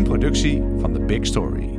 [0.00, 1.78] Een productie van The Big Story.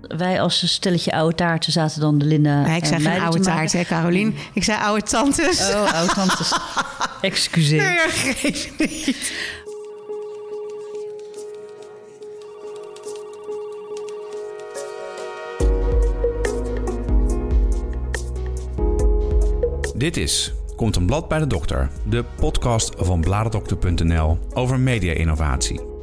[0.00, 2.62] Wij als stelletje oude taarten zaten dan de Linda.
[2.62, 4.34] Nee, ik zei geen oude taart, hè, Carolien.
[4.54, 5.70] Ik zei oude tantes.
[5.70, 6.52] Oh, oude tantes.
[7.20, 7.82] Excuseer.
[7.82, 9.32] Nee, geef niet.
[19.96, 25.95] Dit is Komt een blad bij de dokter, de podcast van bladerdokter.nl over media-innovatie.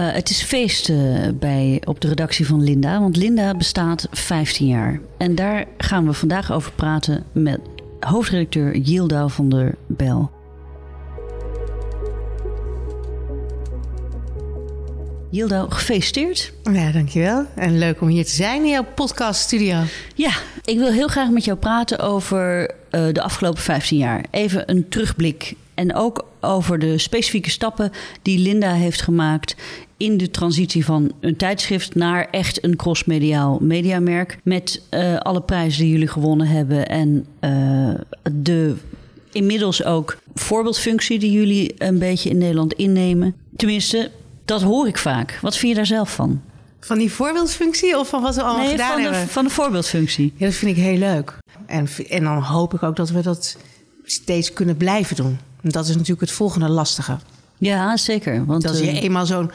[0.00, 0.96] Eh, het is feest eh,
[1.34, 5.00] bij, op de redactie van Linda, want Linda bestaat 15 jaar.
[5.18, 7.60] En daar gaan we vandaag over praten met
[8.00, 10.30] hoofdredacteur Yilda van der Bel.
[15.30, 16.52] Yilda, gefeliciteerd.
[16.72, 17.46] Ja, dankjewel.
[17.54, 19.82] En leuk om hier te zijn in jouw podcaststudio.
[20.14, 20.32] Ja,
[20.64, 24.24] ik wil heel graag met jou praten over eh, de afgelopen 15 jaar.
[24.30, 27.90] Even een terugblik en ook over de specifieke stappen
[28.22, 29.56] die Linda heeft gemaakt
[29.96, 34.38] in de transitie van een tijdschrift naar echt een crossmediaal mediamerk.
[34.42, 37.90] Met eh, alle prijzen die jullie gewonnen hebben en eh,
[38.32, 38.74] de
[39.32, 43.34] inmiddels ook voorbeeldfunctie die jullie een beetje in Nederland innemen.
[43.56, 44.10] Tenminste,
[44.44, 45.38] dat hoor ik vaak.
[45.42, 46.40] Wat vind je daar zelf van?
[46.80, 49.28] Van die voorbeeldfunctie of van wat we allemaal Nee, gedaan van de, hebben?
[49.28, 50.32] van de voorbeeldfunctie.
[50.36, 51.38] Ja, dat vind ik heel leuk.
[51.66, 53.56] En, en dan hoop ik ook dat we dat
[54.10, 55.38] steeds kunnen blijven doen.
[55.62, 57.18] En dat is natuurlijk het volgende lastige.
[57.58, 58.46] Ja, zeker.
[58.46, 59.50] Want als je eh, eenmaal zo'n.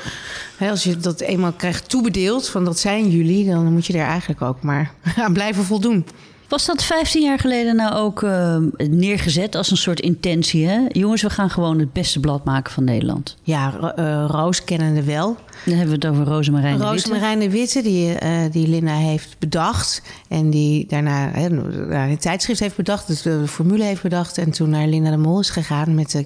[0.60, 4.42] Als je dat eenmaal krijgt toebedeeld van dat zijn jullie, dan moet je er eigenlijk
[4.42, 6.06] ook maar aan blijven voldoen.
[6.48, 10.68] Was dat 15 jaar geleden nou ook eh, neergezet als een soort intentie?
[10.68, 10.86] Hè?
[10.90, 13.38] Jongens, we gaan gewoon het beste blad maken van Nederland.
[13.44, 15.38] Ja, eh, Roos kennende wel.
[15.66, 17.40] Dan hebben we het over Rosemarijn de Witte.
[17.40, 20.02] De Witte, die, eh, die Linda heeft bedacht.
[20.28, 23.08] En die daarna hè, naar een tijdschrift heeft bedacht.
[23.08, 24.38] Dus de formule heeft bedacht.
[24.38, 26.26] En toen naar Linda de Mol is gegaan met de...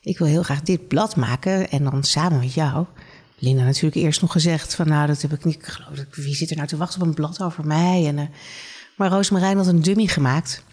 [0.00, 1.70] Ik wil heel graag dit blad maken.
[1.70, 2.84] En dan samen met jou.
[3.38, 4.88] Linda natuurlijk eerst nog gezegd van...
[4.88, 5.54] Nou, dat heb ik niet...
[5.54, 8.06] Ik geloof, wie zit er nou te wachten op een blad over mij?
[8.06, 8.30] En,
[8.96, 10.64] maar Roosmarijn had een dummy gemaakt.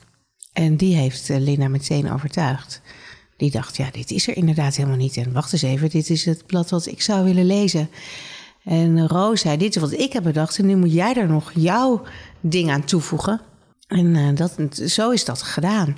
[0.53, 2.81] En die heeft eh, Linda meteen overtuigd.
[3.37, 5.17] Die dacht, ja, dit is er inderdaad helemaal niet.
[5.17, 7.89] En wacht eens even, dit is het blad wat ik zou willen lezen.
[8.63, 10.57] En Roos zei, dit is wat ik heb bedacht.
[10.57, 12.01] En nu moet jij er nog jouw
[12.39, 13.41] ding aan toevoegen.
[13.87, 15.97] En eh, dat, zo is dat gedaan.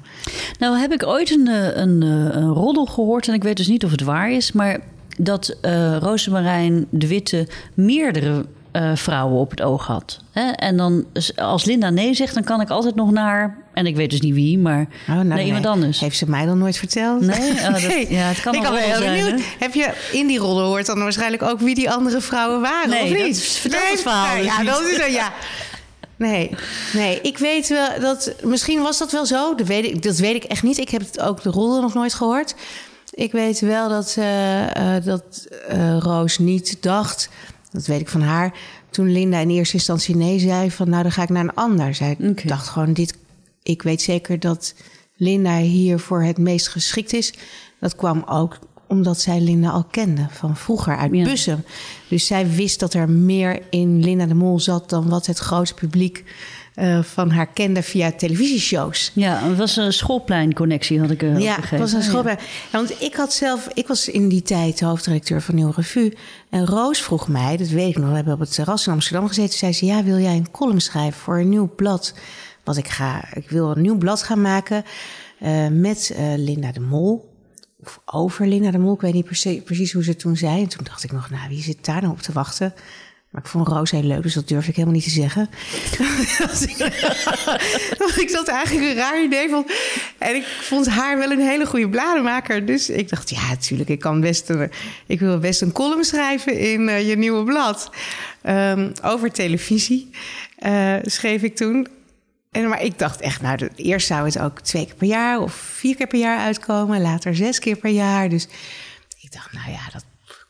[0.59, 3.85] Nou heb ik ooit een, eh, een, een roddel gehoord, en ik weet dus niet
[3.85, 4.79] of het waar is, maar
[5.17, 10.19] dat eh Rosemarijn de Witte meerdere eh, vrouwen op het oog had.
[10.31, 10.49] Hè?
[10.51, 11.05] En dan,
[11.35, 14.33] als Linda nee zegt, dan kan ik altijd nog naar, en ik weet dus niet
[14.33, 15.45] wie, maar Oh, nou, naar nee.
[15.45, 15.99] iemand anders.
[15.99, 17.21] Heeft ze mij dan nooit verteld?
[17.21, 17.51] Nee?
[17.51, 19.39] Oh, dat- ja, het kan ik een ben heel benieuwd.
[19.39, 19.45] hè?
[19.59, 23.03] Heb je in die rollen hoort dan waarschijnlijk ook wie die andere vrouwen waren, Nee,
[23.03, 23.35] of dat niet?
[23.37, 24.69] is- vertel het verhaal nee, dus ja, niet.
[24.71, 25.31] dat is zo, ja.
[26.17, 26.49] Nee,
[26.93, 28.33] nee, ik weet wel dat...
[28.43, 30.77] Misschien was dat wel zo, dat weet ik, dat weet ik echt niet.
[30.77, 32.55] Ik heb het ook de rollen nog nooit gehoord.
[33.11, 35.47] Ik weet wel dat, eh, dat
[35.99, 37.29] Roos niet dacht...
[37.75, 38.53] Dat weet ik van haar.
[38.89, 40.71] Toen Linda in eerste instantie nee zei...
[40.71, 41.95] van nou, dan ga ik naar een ander.
[41.95, 42.15] Zij
[42.45, 43.17] dacht gewoon, dit,
[43.63, 44.73] ik weet zeker dat
[45.15, 47.33] Linda hiervoor het meest geschikt is.
[47.79, 51.23] Dat kwam ook omdat zij Linda al kende van vroeger uit Ja.
[51.23, 51.63] Bussum.
[52.09, 54.89] Dus zij wist dat er meer in Linda de Mol zat...
[54.89, 56.23] dan wat het grote publiek
[56.75, 59.11] eh, van haar kende via televisieshows.
[59.13, 62.37] Ja, het was een schoolpleinconnectie, had ik eh, Ja, het was een schoolbij.
[62.71, 66.17] Ja, want ik had zelf, ik was in die tijd hoofdredacteur van Nieuwe Revue.
[66.49, 69.27] En Roos vroeg mij, dat weet ik nog, we hebben op het terras in Amsterdam
[69.27, 69.57] gezeten.
[69.57, 72.13] Zei ze, ja, wil jij een column schrijven voor een nieuw blad?
[72.63, 74.83] Wat ik ga, ik wil een nieuw blad gaan maken
[75.39, 77.33] eh, met Linda de Mol.
[77.83, 80.61] Of over Linda de Mol, ik weet niet precies, precies hoe ze het toen zei.
[80.61, 82.73] En toen dacht ik nog, nou, wie zit daar nou op te wachten?
[83.35, 85.49] Maar ik vond Roos heel leuk, dus dat durfde ik helemaal niet te zeggen.
[88.23, 89.65] ik zat eigenlijk een raar idee van.
[90.17, 92.65] En ik vond haar wel een hele goede blademaker.
[92.65, 94.71] Dus ik dacht, ja, natuurlijk, ik kan best een,
[95.05, 97.89] ik wil best een column schrijven in eh, je nieuwe blad.
[98.41, 100.09] Ehm, over televisie
[100.57, 101.87] eh, schreef ik toen.
[102.51, 105.53] En, maar ik dacht echt, nou, eerst zou het ook twee keer per jaar of
[105.53, 107.01] vier keer per jaar uitkomen.
[107.01, 108.29] Later zes keer per jaar.
[108.29, 108.47] Dus
[109.21, 110.05] ik dacht, nou ja, dat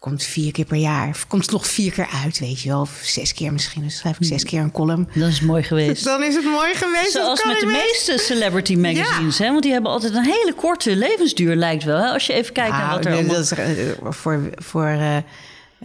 [0.05, 1.09] komt vier keer per jaar.
[1.09, 2.81] Of komt nog vier keer uit, weet je wel.
[2.81, 3.83] Of zes keer misschien.
[3.83, 5.07] Dus schrijf ik zes keer een column.
[5.13, 6.03] Dat is mooi geweest.
[6.03, 7.11] Dan is het mooi geweest.
[7.11, 9.49] Zoals met de meeste celebrity magazines, hè?
[9.49, 11.97] Want die hebben altijd een hele korte levensduur, lijkt wel.
[11.97, 12.09] Hè?
[12.09, 13.35] Als je even kijkt naar Nou, wat er nee, allemaal...
[13.35, 15.17] dat is, eh, voor voor eh,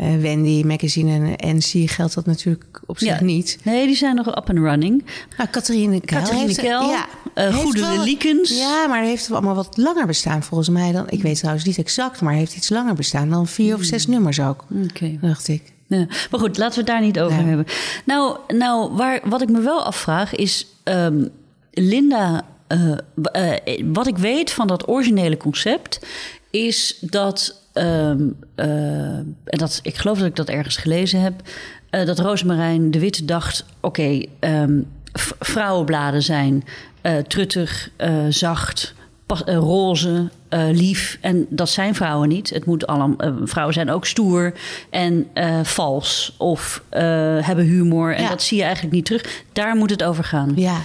[0.00, 3.25] eh, Wendy Magazine en NC geldt dat natuurlijk op zich Ja.
[3.25, 3.58] niet.
[3.62, 5.05] Nee, die zijn nog up and running.
[5.37, 6.20] Nou, Catharine Keil.
[6.23, 6.91] Catharine heeft- Keil,
[7.35, 8.58] eh, Goede Liekens.
[8.58, 11.05] Ja, maar heeft allemaal wat langer bestaan volgens mij dan.
[11.08, 14.41] Ik weet trouwens niet exact, maar heeft iets langer bestaan dan vier of zes nummers
[14.41, 14.64] ook.
[14.85, 15.19] Oké.
[15.20, 15.62] Dacht ik.
[15.87, 16.06] Ja.
[16.31, 17.44] Maar goed, laten we het daar niet over Ja.
[17.47, 17.67] hebben.
[18.05, 20.67] Nou, nou waar, wat ik me wel afvraag is...
[20.82, 21.25] ehm,
[21.73, 22.93] Linda eh,
[23.85, 26.00] wat ik weet van dat originele concept
[26.50, 28.22] is dat, ehm,
[28.55, 28.67] eh,
[29.44, 31.34] en dat ik geloof dat ik dat ergens gelezen heb,
[31.90, 34.81] eh, dat Roosmarijn de Witte dacht: oké, ehm,
[35.38, 36.64] vrouwenbladen zijn
[37.00, 37.90] eh, truttig,
[38.28, 38.94] zacht,
[39.26, 40.28] pas- roze,
[40.72, 41.19] lief.
[41.20, 42.50] En dat zijn vrouwen niet.
[42.50, 44.52] Het moet allemaal, vrouwen zijn ook stoer
[44.90, 45.26] en
[45.62, 46.82] vals of
[47.40, 48.14] hebben humor.
[48.14, 48.28] En Ja.
[48.28, 49.43] dat zie je eigenlijk niet terug.
[49.52, 50.52] Daar moet het over gaan.
[50.56, 50.76] Ja,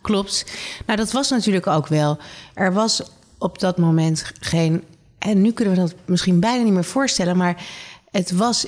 [0.00, 0.44] klopt.
[0.86, 2.18] Nou, dat was natuurlijk ook wel.
[2.54, 3.02] Er was
[3.38, 4.82] op dat moment geen.
[5.18, 7.64] En nu kunnen we dat misschien bijna niet meer voorstellen, maar
[8.10, 8.66] het was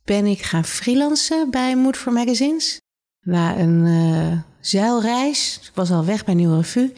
[0.03, 2.81] ben ik gaan freelancen bij Mood for Magazines.
[3.21, 5.59] Na een eh, zeilreis.
[5.61, 6.93] Ik was al weg bij Nieuw Revue.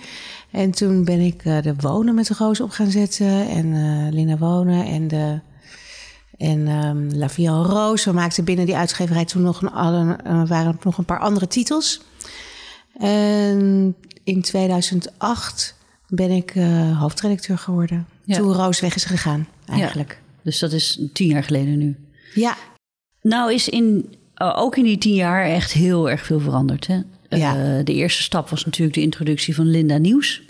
[0.51, 3.50] En toen ben ik eh, de Wonen met de Roos op gaan zetten.
[3.50, 5.39] En eh Lina Wonen en de...
[6.38, 8.10] En ehm La en Rose.
[8.10, 12.01] We maakten binnen die uitgeverij toen nog een, waren nog een paar andere titels.
[12.94, 15.75] En in 2008
[16.07, 16.54] ben ik
[16.98, 18.07] hoofdredacteur geworden.
[18.30, 18.38] Ja.
[18.38, 20.10] Toen Roos weg is gegaan, eigenlijk.
[20.10, 20.40] Ja.
[20.44, 21.96] Dus dat is tien jaar geleden nu.
[22.34, 22.58] Ja,
[23.22, 26.88] Nou is in, uh, ook in die tien jaar echt heel erg veel veranderd.
[26.88, 27.00] Hè?
[27.30, 27.56] Ja.
[27.56, 30.42] Uh, de eerste stap was natuurlijk de introductie van Linda Nieuws.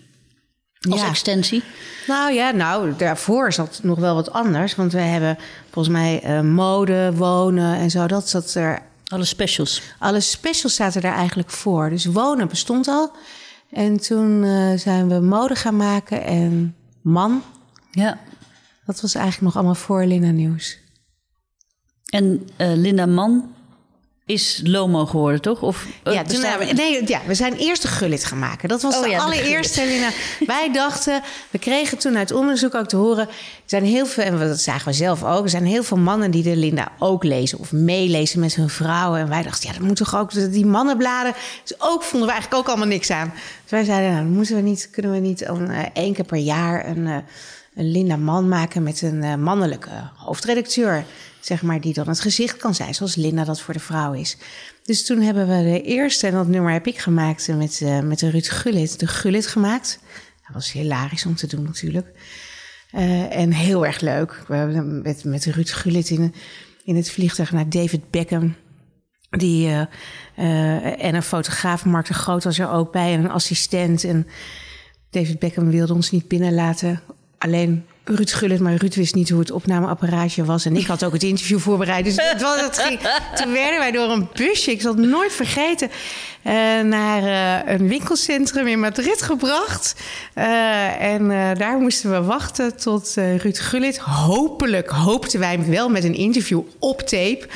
[0.89, 1.07] Als Ja.
[1.07, 1.63] extensie.
[2.07, 4.75] nou ja, nou, daarvoor zat nog wel wat anders.
[4.75, 5.37] Want we hebben
[5.69, 8.07] volgens mij eh, mode, wonen en zo.
[8.07, 9.81] Dat zat er Alle specials.
[9.99, 11.89] Alle specials zaten daar eigenlijk voor.
[11.89, 13.11] Dus wonen bestond al.
[13.71, 17.43] En toen eh, zijn we mode gaan maken en man.
[17.91, 18.19] Ja.
[18.85, 20.77] Dat was eigenlijk nog allemaal voor Linda Nieuws.
[22.05, 23.53] En uh, Linda Man
[24.25, 25.61] is Lomo geworden, toch?
[25.61, 26.41] Of, uh, ja, toen
[26.75, 28.69] nee, ja, we zijn eerst de gullit gaan maken.
[28.69, 30.09] Dat was Oh de ja, de allereerste, Linda.
[30.45, 33.27] Wij dachten, we kregen toen uit onderzoek ook te horen...
[33.27, 33.33] er
[33.65, 35.43] zijn heel veel, en dat zagen we zelf ook...
[35.43, 37.59] er zijn heel veel mannen die de Linda ook lezen...
[37.59, 39.19] of meelezen met hun vrouwen.
[39.19, 40.51] En wij dachten, ja, dat moet toch ook...
[40.51, 41.33] die mannenbladen,
[41.63, 43.33] dus ook vonden we eigenlijk ook allemaal niks aan.
[43.61, 46.37] Dus wij zeiden, nou, moeten we niet, kunnen we niet een, uh, één keer per
[46.37, 46.87] jaar...
[46.87, 47.17] een, uh,
[47.83, 51.05] Linda Man maken met een uh, mannelijke hoofdredacteur...
[51.39, 54.37] zeg maar, die dan het gezicht kan zijn, zoals Linda dat voor de vrouw is.
[54.83, 58.19] Dus toen hebben we de eerste, en dat nummer heb ik gemaakt met, uh, met
[58.19, 59.99] de Ruud Gullit, de Gullit gemaakt.
[60.45, 62.07] Dat was hilarisch om te doen natuurlijk.
[63.29, 64.43] En heel erg leuk.
[64.47, 66.33] We hebben met, met Ruud Gullit in,
[66.83, 68.55] in het vliegtuig naar David Beckham.
[69.29, 69.87] Die,
[70.35, 74.03] en een fotograaf, Mark de Groot was er ook bij, en een assistent.
[74.03, 74.27] En
[75.09, 77.01] David Beckham wilde ons niet binnenlaten.
[77.39, 80.65] Alleen Ruud Gullit, maar Ruud wist niet hoe het opnameapparaatje was.
[80.65, 82.05] En ik had ook het interview voorbereid.
[82.05, 82.99] Dus het was, het ging,
[83.35, 85.89] toen werden wij door een busje, ik zal het nooit vergeten,
[86.43, 89.95] uh, naar uh, een winkelcentrum in Madrid gebracht.
[90.35, 91.27] Uh, en
[91.57, 97.01] daar moesten we wachten tot Ruud Gullit, hopelijk, hoopten wij wel met een interview op
[97.01, 97.47] tape,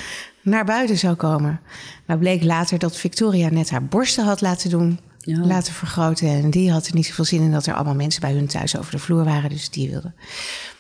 [0.42, 1.60] naar buiten zou komen.
[2.06, 5.00] Nou bleek later dat Victoria net haar borsten had laten doen.
[5.24, 5.40] Ja.
[5.46, 6.28] laten vergroten.
[6.28, 8.78] En die had er niet zoveel zin in dat er allemaal mensen bij hun thuis
[8.78, 9.50] over de vloer waren.
[9.50, 10.12] Dus die wilde.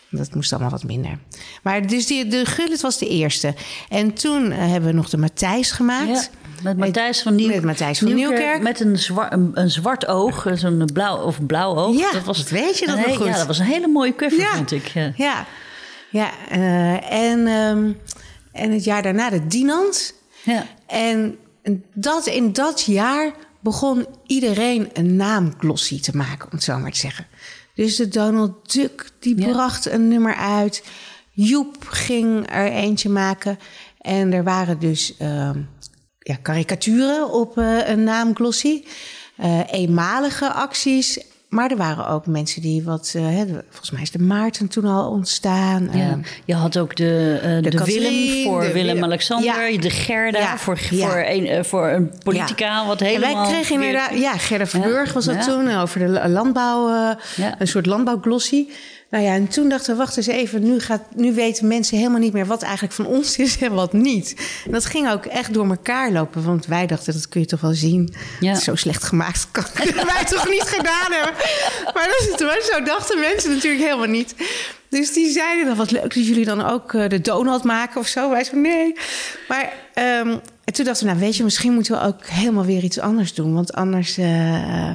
[0.10, 1.20] Dat moest allemaal wat minder.
[1.64, 3.54] Maar dus die, de Gullit was de eerste.
[3.90, 6.08] En toen uh, hebben we nog de Matthijs gemaakt.
[6.08, 8.40] Ja, met Matthijs van, Nieuw, met Matthijs van Nieuwkerk.
[8.40, 8.62] Nieuwkerk.
[8.62, 11.98] Met een, zwart, een, een zwart oog, zo'n blauw of blauw oog.
[11.98, 13.26] Ja, dat was, dat weet je dat nog goed.
[13.26, 14.56] Ja, dat was een hele mooie cover, ja.
[14.56, 14.88] vond ik.
[14.88, 15.46] Ja, ja.
[16.10, 17.98] ja uh, en, um,
[18.52, 20.14] en het jaar daarna de Dinant.
[20.44, 20.66] Ja.
[20.88, 21.38] En
[21.94, 23.32] dat, in dat jaar
[23.64, 27.28] begon iedereen een naamglossie te maken, om het zo maar te zeggen.
[27.76, 29.48] Dus de Donald Duck, die ja.
[29.48, 30.84] bracht een nummer uit.
[31.32, 33.60] Joep ging er eentje maken.
[33.98, 35.62] En er waren dus ehm,
[36.20, 38.88] ja, karikaturen op uh, een naamglossie.
[39.40, 41.20] Uh, eenmalige acties.
[41.54, 43.14] Maar er waren ook mensen die wat...
[43.16, 45.90] Uh, volgens mij is de Maarten toen al ontstaan.
[45.94, 46.20] Ja.
[46.46, 49.72] je had ook de, de, de Willem voor Willem-Alexander.
[49.72, 49.78] Ja.
[49.78, 52.86] De Gerda voor, voor, een, voor een politica.
[52.86, 53.30] Wat helemaal...
[53.30, 54.20] En wij kregen inderdaad...
[54.20, 55.76] Ja, Gerda Verburg was dat toen.
[55.76, 57.16] Over de landbouw...
[57.58, 58.72] Een soort landbouwglossie.
[59.14, 62.20] Nou ja, en toen dachten we, wacht eens even, nu, gaat, nu weten mensen helemaal
[62.20, 64.36] niet meer wat eigenlijk van ons is en wat niet.
[64.66, 67.62] En dat ging ook echt door elkaar lopen, want wij dachten, dat kun je toch
[67.62, 68.14] wel zien.
[68.40, 68.56] Ja.
[68.56, 69.64] Zo slecht gemaakt kan
[70.06, 71.34] wij toch niet gedaan hebben.
[71.94, 74.36] Maar dat is, zo dachten mensen natuurlijk helemaal niet.
[74.90, 78.08] Dus die zeiden dan, wat leuk dat jullie dan ook eh, de donut maken of
[78.08, 78.30] zo.
[78.30, 78.96] Wij zo, nee.
[79.48, 82.84] Maar um, en toen dachten we, nou weet je, misschien moeten we ook helemaal weer
[82.84, 83.54] iets anders doen.
[83.54, 84.18] Want anders...
[84.18, 84.90] Uh,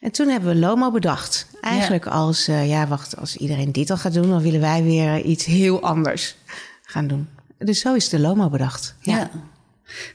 [0.00, 1.46] en toen hebben we Lomo bedacht.
[1.60, 5.20] Eigenlijk als, uh, ja, wacht, als iedereen dit al gaat doen, dan willen wij weer
[5.20, 6.36] iets heel anders
[6.82, 7.28] gaan doen.
[7.58, 8.94] Dus zo is de Lomo bedacht.
[9.00, 9.30] Ja.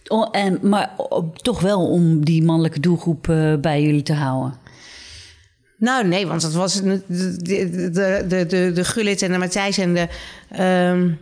[0.04, 0.32] ja.
[0.32, 0.92] en, maar
[1.34, 4.60] toch wel om die mannelijke doelgroep uh, bij jullie te houden.
[5.78, 7.90] Nou, nee, want dat was de, de,
[8.28, 10.08] de, de, de Gullit en de Matthijs en de,
[10.52, 11.20] um,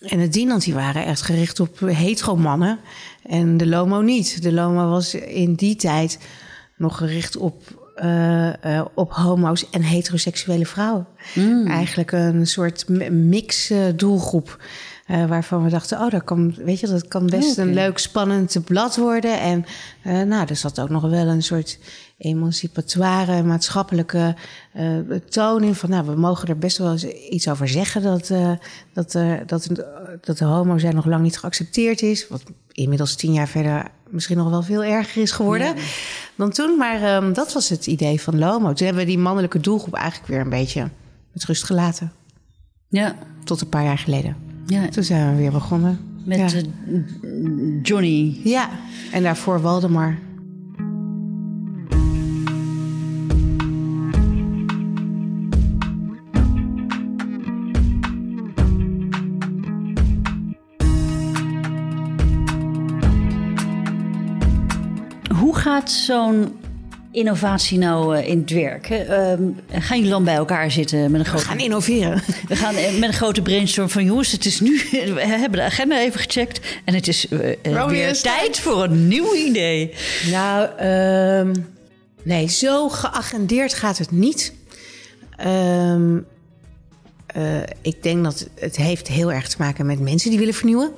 [0.00, 2.78] en de Dinant, die waren echt gericht op hetero mannen.
[3.22, 4.42] En de Lomo niet.
[4.42, 6.18] De Lomo was in die tijd
[6.80, 7.62] nog gericht op,
[8.02, 11.06] uh, uh, op homo's en heteroseksuele vrouwen.
[11.34, 11.66] Mm.
[11.66, 14.62] Eigenlijk een soort mix uh, doelgroep.
[15.06, 18.96] waarvan we dachten, oh, dat kan, weet je, dat kan best een leuk, spannend blad
[18.96, 19.40] worden.
[19.40, 19.64] En
[20.28, 21.78] nou, er zat ook nog wel een soort
[22.18, 24.34] emancipatoire, maatschappelijke
[25.28, 25.74] toon in.
[25.74, 28.32] Van, nou, we mogen er best wel eens iets over zeggen dat,
[28.92, 29.12] dat,
[29.46, 29.68] dat,
[30.20, 32.28] dat de homo zijn nog lang niet geaccepteerd is.
[32.28, 35.74] Wat inmiddels tien jaar verder misschien nog wel veel erger is geworden
[36.34, 36.78] dan toen.
[36.78, 38.72] Maar um, dat was het idee van Lomo.
[38.72, 40.88] Toen hebben we die mannelijke doelgroep eigenlijk weer een beetje
[41.32, 42.12] met rust gelaten.
[42.88, 43.16] Ja.
[43.44, 44.36] Tot een paar jaar geleden.
[44.66, 44.88] Ja.
[44.88, 46.00] Toen zijn we weer begonnen.
[46.24, 46.60] Met ja.
[47.22, 48.40] uh, Johnny.
[48.44, 48.70] Ja,
[49.12, 50.18] en daarvoor Waldemar.
[65.70, 66.58] Gaat zo'n
[67.10, 68.88] innovatie nou uh, in het werk?
[68.90, 69.32] Uh,
[69.70, 71.42] gaan jullie dan bij elkaar zitten met een grote...
[71.42, 72.22] We gaan innoveren.
[72.48, 74.04] We gaan uh, met een grote brainstorm van...
[74.04, 74.80] jongens, het is nu...
[75.14, 76.60] We hebben de agenda even gecheckt...
[76.84, 79.94] en het is uh, weer tijd voor een nieuw idee.
[80.30, 81.54] Nou, ehm,
[82.22, 84.54] nee, zo geagendeerd gaat het niet.
[85.36, 86.16] Ehm,
[87.82, 90.92] ik denk dat het heeft heel erg te maken met mensen die willen vernieuwen.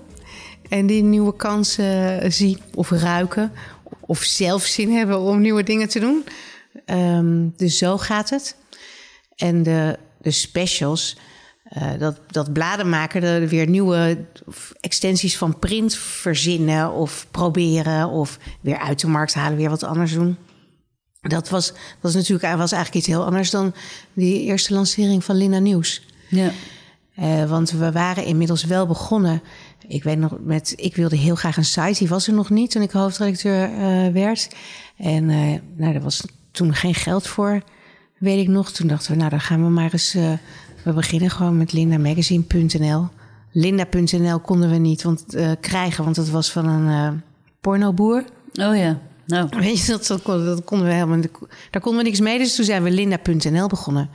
[0.68, 3.52] En die nieuwe kansen zien of ruiken
[4.12, 6.24] of zelf zin hebben om nieuwe dingen te doen.
[6.86, 8.56] Um, dus zo gaat het.
[9.36, 11.16] En de, de specials,
[11.76, 14.24] uh, dat, dat bladen maken, er weer nieuwe
[14.80, 20.12] extensies van print verzinnen of proberen of weer uit de markt halen, weer wat anders
[20.12, 20.36] doen.
[21.20, 23.74] Dat was, dat was natuurlijk was eigenlijk iets heel anders dan
[24.12, 26.02] die eerste lancering van Lina Nieuws.
[26.28, 26.50] Ja.
[27.18, 29.42] Uh, want we waren inmiddels wel begonnen
[29.92, 31.98] ik weet nog, met, ik wilde heel graag een site.
[31.98, 34.48] Die was er nog niet toen ik hoofdredacteur uh, werd.
[34.96, 37.62] En uh, nou, er was toen geen geld voor,
[38.18, 38.70] weet ik nog.
[38.70, 40.14] Toen dachten we, nou, dan gaan we maar eens...
[40.14, 40.32] Uh,
[40.84, 43.08] we beginnen gewoon met lindamagazine.nl.
[43.52, 45.24] Linda.nl konden we niet want,
[45.60, 47.22] krijgen, want dat was van een
[47.60, 48.24] pornoboer.
[48.52, 48.98] Oh ja.
[49.26, 49.48] Nou.
[49.50, 51.20] Weet je, dat, dat, dat konden we helemaal...
[51.70, 54.10] Daar konden we niks mee, dus toen zijn we Linda.nl begonnen.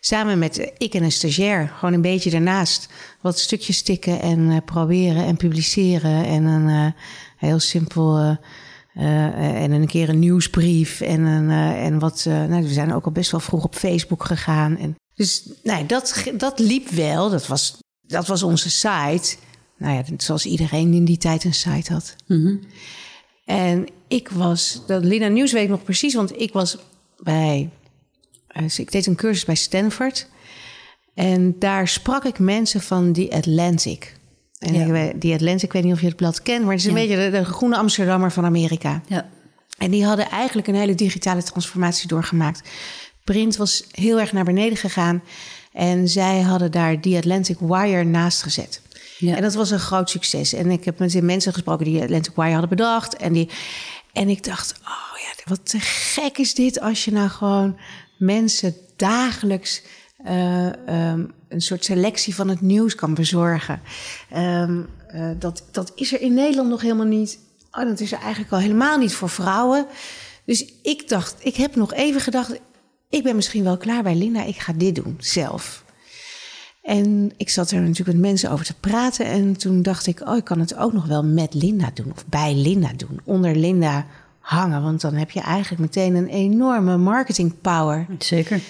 [0.00, 2.88] Samen met ik en een stagiair, gewoon een beetje daarnaast.
[3.20, 6.24] Wat stukjes stikken en uh, proberen en publiceren.
[6.24, 6.92] En een uh,
[7.36, 8.18] heel simpel.
[8.18, 8.36] Uh,
[9.62, 11.00] en een keer een nieuwsbrief.
[11.00, 12.24] En, een, en wat.
[12.24, 14.76] nou, we zijn ook al best wel vroeg op Facebook gegaan.
[14.76, 17.30] En, dus nou, dat, dat liep wel.
[17.30, 19.36] Dat was, dat was onze site.
[19.76, 22.14] Nou ja, zoals iedereen in die tijd een site had.
[22.26, 22.60] Mm -hmm.
[23.44, 24.82] En ik was.
[24.86, 26.78] Dat Lina Nieuws weet ik nog precies, want ik was
[27.22, 27.70] bij
[28.76, 30.28] ik deed een cursus bij Stanford.
[31.14, 34.16] En daar sprak ik mensen van The Atlantic.
[34.58, 35.12] En ja.
[35.16, 37.30] die Atlantic, ik weet niet of je het blad kent, maar het is een beetje
[37.30, 39.02] de, groene Amsterdammer van Amerika.
[39.06, 39.28] Ja.
[39.78, 42.68] En die hadden eigenlijk een hele digitale transformatie doorgemaakt.
[43.24, 45.22] Print was heel erg naar beneden gegaan.
[45.72, 48.80] En zij hadden daar The Atlantic Wire naast gezet.
[49.18, 49.36] Ja.
[49.36, 50.52] En dat was een groot succes.
[50.52, 53.16] En ik heb met mensen gesproken die Atlantic Wire hadden bedacht.
[53.16, 53.48] En, die,
[54.12, 57.78] en ik dacht, oh ja, wat te gek is dit als je nou gewoon
[58.18, 59.82] mensen dagelijks
[60.26, 63.80] uh, um, een soort selectie van het nieuws kan bezorgen.
[64.36, 67.38] Um, uh, dat, dat is er in Nederland nog helemaal niet.
[67.70, 69.86] Oh, dat is er eigenlijk al helemaal niet voor vrouwen.
[70.44, 72.60] Dus ik dacht, ik heb nog even gedacht,
[73.08, 75.84] ik ben misschien wel klaar bij Linda, ik ga dit doen zelf.
[76.82, 79.26] En ik zat er natuurlijk met mensen over te praten.
[79.26, 82.12] En toen dacht ik, oh, ik kan het ook nog wel met Linda doen.
[82.12, 83.20] Of bij Linda doen.
[83.24, 84.06] Onder Linda
[84.48, 84.82] hangen.
[84.82, 88.06] Want dan heb je eigenlijk meteen een enorme marketing power.
[88.18, 88.60] Zeker.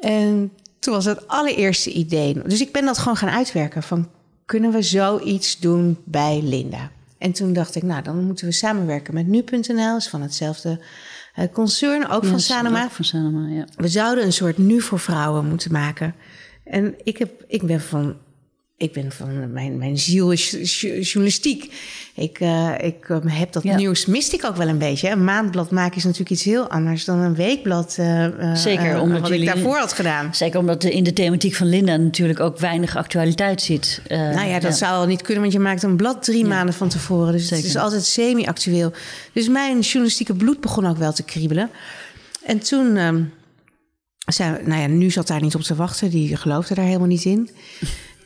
[0.00, 2.42] En toen was het allereerste idee.
[2.42, 3.82] Dus ik ben dat gewoon gaan uitwerken.
[3.82, 4.08] Van,
[4.44, 6.90] kunnen we zoiets doen bij Linda?
[7.18, 9.96] En toen dacht ik, nou, dan moeten we samenwerken met nu.nl.
[9.96, 10.80] is van hetzelfde
[11.38, 12.84] uh, concern, ook Ja, van Sanoma.
[12.84, 13.64] ook Van Sanoma, ja.
[13.76, 16.14] We zouden een soort nu voor vrouwen moeten maken.
[16.64, 18.16] En ik, heb, ik ben van.
[18.78, 21.72] Ik ben van mijn, mijn ziel is jo- journalistiek.
[22.14, 23.76] Ik, eh, ik eh, heb dat Ja.
[23.76, 25.10] nieuws, mist ik ook wel een beetje.
[25.10, 27.96] Een maandblad maken is natuurlijk iets heel anders dan een weekblad.
[27.98, 30.34] eh, Zeker, omdat wat jullie- ik daarvoor had gedaan.
[30.34, 34.02] Zeker omdat in de thematiek van Linda natuurlijk ook weinig actualiteit zit.
[34.08, 36.88] Nou ja, dat zou al niet kunnen, want je maakt een blad drie maanden van
[36.88, 37.32] tevoren.
[37.32, 38.92] Dus het is altijd semi-actueel.
[39.32, 41.70] Dus mijn journalistieke bloed begon ook wel te kriebelen.
[42.44, 43.22] En toen ehm,
[44.26, 46.10] zei, nou ja, nu zat daar niet op te wachten.
[46.10, 47.50] Die geloofde daar helemaal niet in.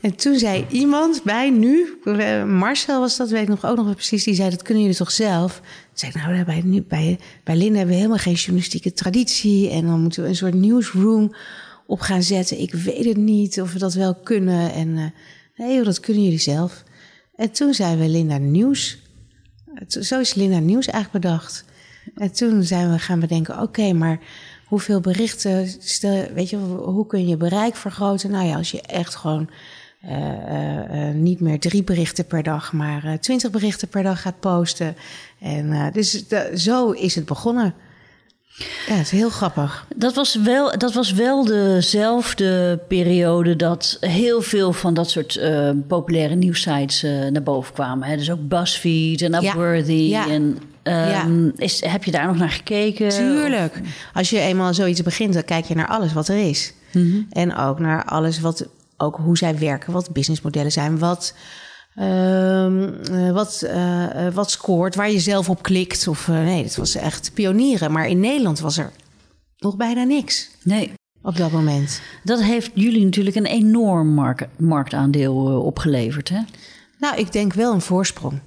[0.03, 3.85] En toen zei iemand bij nu, eh, Marcel was dat, weet ik nog ook nog
[3.85, 5.55] wel precies, die zei: Dat kunnen jullie toch zelf?
[5.55, 9.69] Toen zei ik, nou, bij, nu, bij, bij Linda hebben we helemaal geen journalistieke traditie.
[9.69, 11.35] En dan moeten we een soort newsroom
[11.87, 12.59] op gaan zetten.
[12.59, 14.73] Ik weet het niet of we dat wel kunnen.
[14.73, 15.03] En eh,
[15.55, 16.83] nee, joh, dat kunnen jullie zelf.
[17.35, 18.97] En toen zijn we Linda Nieuws.
[19.73, 21.65] Het- Zo is Linda Nieuws eigenlijk bedacht.
[22.15, 24.19] En toen zijn we gaan bedenken: oké, maar
[24.65, 28.31] hoeveel berichten, stel, weet je, hoe kun je bereik vergroten?
[28.31, 29.49] Nou ja, als je echt gewoon
[30.07, 34.39] eh, eh, eh, niet meer drie berichten per dag, maar twintig berichten per dag gaat
[34.39, 34.95] posten.
[35.39, 36.23] En dus
[36.55, 37.73] zo is het begonnen.
[38.87, 39.87] Ja, het is heel grappig.
[39.95, 45.39] Dat was, wel, dat was wel dezelfde periode dat heel veel van dat soort
[45.87, 48.07] populaire nieuwsites naar boven kwamen.
[48.07, 48.17] Hè?
[48.17, 49.91] Dus ook BuzzFeed en Upworthy.
[49.91, 50.29] Ja.
[50.29, 53.09] En, ehm, is, heb je daar nog naar gekeken?
[53.09, 53.81] Tuurlijk.
[54.13, 56.73] Als je eenmaal zoiets begint, dan kijk je naar alles wat er is.
[57.29, 58.67] En ook naar alles wat,
[59.03, 61.33] ook hoe zij werken, wat businessmodellen zijn, wat,
[61.95, 66.07] ehm, eh, wat, eh, eh, wat scoort, waar je zelf op klikt.
[66.07, 67.91] Of nee, het was echt pionieren.
[67.91, 68.91] Maar in Nederland was er
[69.57, 72.01] nog bijna niks Nee, op dat moment.
[72.23, 76.29] dat heeft jullie natuurlijk een enorm mark- marktaandeel opgeleverd.
[76.29, 76.39] Hè?
[76.99, 78.39] Nou, ik denk wel een voorsprong.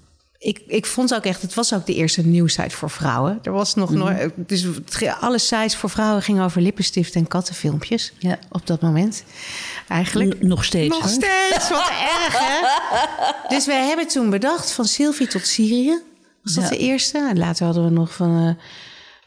[0.47, 3.39] Ik, ik vond ook echt, het was ook de eerste nieuwsite voor vrouwen.
[3.43, 4.67] Er was nog nooit, dus
[5.21, 8.13] alle sites voor vrouwen gingen over lippenstift en kattenfilmpjes.
[8.19, 8.39] Ja.
[8.51, 9.25] Op dat moment,
[9.89, 10.43] eigenlijk.
[10.43, 10.99] N- nog steeds.
[10.99, 11.89] Nog steeds, wat
[12.21, 12.67] erg hè?
[13.49, 16.01] Dus wij hebben toen bedacht van Sylvie tot Syrië.
[16.43, 16.71] Was dat Ja.
[16.71, 17.19] de eerste?
[17.19, 18.57] En later hadden we nog van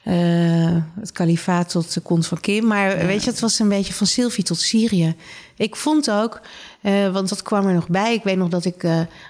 [0.04, 2.66] eh, eh, het kalifaat tot de kont van Kim.
[2.68, 5.16] Maar weet je, het was een beetje van Sylvie tot Syrië.
[5.58, 6.42] Ik vond ook,
[6.82, 8.14] eh, want dat kwam er nog bij.
[8.14, 8.84] Ik weet nog dat ik,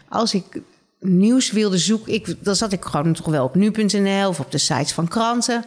[0.09, 0.61] als ik
[0.99, 2.13] nieuws wilde zoeken...
[2.13, 5.65] Ik, dan zat ik gewoon toch wel op nu.nl of op de sites van kranten...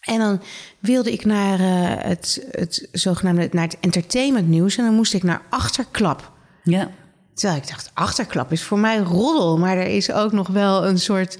[0.00, 0.42] En dan
[0.78, 4.76] wilde ik naar eh, het, het zogenaamde naar het entertainment nieuws.
[4.76, 6.32] En dan moest ik naar achterklap.
[6.62, 6.90] Ja.
[7.34, 9.58] Terwijl ik dacht, achterklap is voor mij roddel.
[9.58, 11.38] Maar er is ook nog wel een soort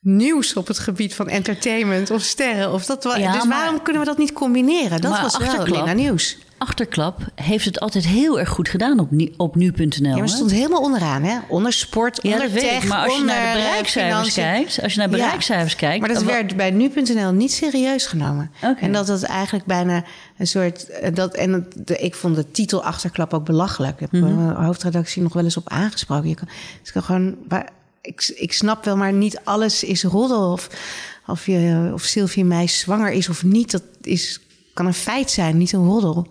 [0.00, 2.72] nieuws op het gebied van entertainment of sterren.
[2.72, 5.00] Of dat, wa- Ja, dus maar- waarom kunnen we dat niet combineren?
[5.00, 6.38] Dat was wel achterklap- Linda Nieuws.
[6.60, 9.88] Achterklap heeft het altijd heel erg goed gedaan op, nu- op nu.nl.
[10.08, 11.38] Ja, maar het stond helemaal onderaan, hè?
[11.48, 12.68] Onder sport, Ja, onder dat ik.
[12.68, 15.16] tech, Maar als je naar de eh, bereikcijfers kijkt, als je naar Ja.
[15.16, 18.50] bereikcijfers kijkt, Maar dat werd bij nu.nl niet serieus genomen.
[18.80, 20.04] En dat het eigenlijk bijna
[20.38, 20.88] een soort.
[20.88, 24.00] eh, Dat, en het- de, ik vond de titel achterklap ook belachelijk.
[24.00, 24.36] Ik heb Mhm.
[24.48, 26.28] de hoofdredactie nog wel eens op aangesproken.
[26.28, 27.36] Je kan, dus ik kan gewoon.
[28.02, 30.52] Ik, ik snap wel, maar niet alles is roddel.
[30.52, 30.68] Of,
[31.26, 33.70] of, je, of Sylvie Meis zwanger is of niet.
[33.70, 34.40] Dat is,
[34.74, 36.26] kan een feit zijn, niet een roddel.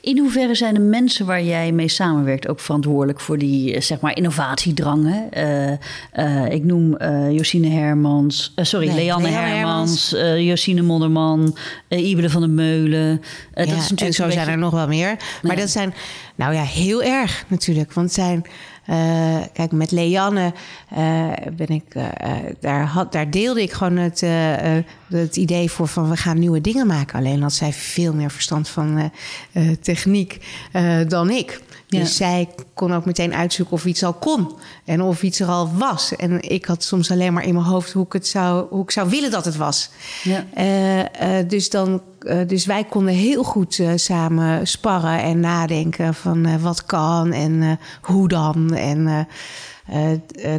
[0.00, 4.00] In hoeverre zijn de mensen waar jij mee samenwerkt ook verantwoordelijk voor die eh, zeg
[4.00, 5.06] maar innovatiedrang?
[5.06, 5.26] hè?
[5.30, 5.78] Eh,
[6.12, 11.56] eh, ik noem eh Josine Hermans, sorry, Nee, Leanne Leanne Hermans, eh Josine Modderman,
[11.88, 13.08] Ibele van der Meulen.
[13.08, 15.16] Ja, dat is natuurlijk en zo zijn er nog wel meer.
[15.42, 15.94] Maar dat zijn,
[16.34, 17.92] nou ja, heel erg natuurlijk.
[17.92, 18.44] Want het zijn,
[18.88, 20.52] eh, kijk, met Leanne
[20.90, 22.04] eh, ben ik, eh,
[22.60, 24.20] daar, had, daar deelde ik gewoon het,
[25.08, 27.18] het idee voor van we gaan nieuwe dingen maken.
[27.18, 29.12] Alleen had zij veel meer verstand van
[29.80, 30.40] techniek
[31.08, 31.60] dan ik.
[31.86, 32.00] Ja.
[32.00, 35.70] Dus zij kon ook meteen uitzoeken of iets al kon en of iets er al
[35.74, 36.16] was.
[36.16, 38.90] En ik had soms alleen maar in mijn hoofd hoe ik het zou, hoe ik
[38.90, 39.90] zou willen dat het was.
[40.22, 41.42] Ja.
[41.42, 46.62] Dus, dan, eh, dus wij konden heel goed eh, samen sparren en nadenken van eh,
[46.62, 48.74] wat kan en hoe dan.
[48.74, 49.26] En,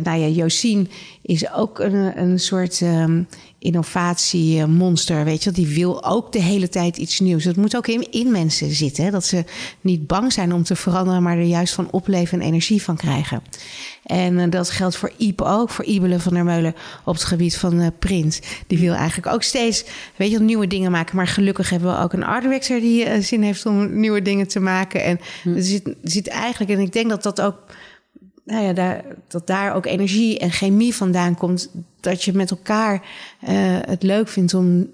[0.03, 0.89] nou ja, Josien
[1.21, 3.27] is ook een, een soort um,
[3.59, 5.51] innovatiemonster, weet je.
[5.51, 7.43] Die wil ook de hele tijd iets nieuws.
[7.43, 9.03] Dat moet ook in, in mensen zitten.
[9.03, 9.11] Hè?
[9.11, 9.43] Dat ze
[9.81, 13.41] niet bang zijn om te veranderen, maar er juist van opleven en energie van krijgen.
[14.03, 17.57] En uh, dat geldt voor Iep ook, voor Ibele van der Meulen op het gebied
[17.57, 18.39] van uh, print.
[18.67, 21.15] Die wil eigenlijk ook steeds, weet je, nieuwe dingen maken.
[21.15, 24.47] Maar gelukkig hebben we ook een art director die uh, zin heeft om nieuwe dingen
[24.47, 25.03] te maken.
[25.03, 25.55] En hm.
[25.55, 27.57] er, zit, er zit eigenlijk, en ik denk dat dat ook
[28.49, 31.69] nou ja, dat daar ook energie en chemie vandaan komt.
[31.99, 33.49] Dat je met elkaar uh,
[33.81, 34.87] het leuk vindt om,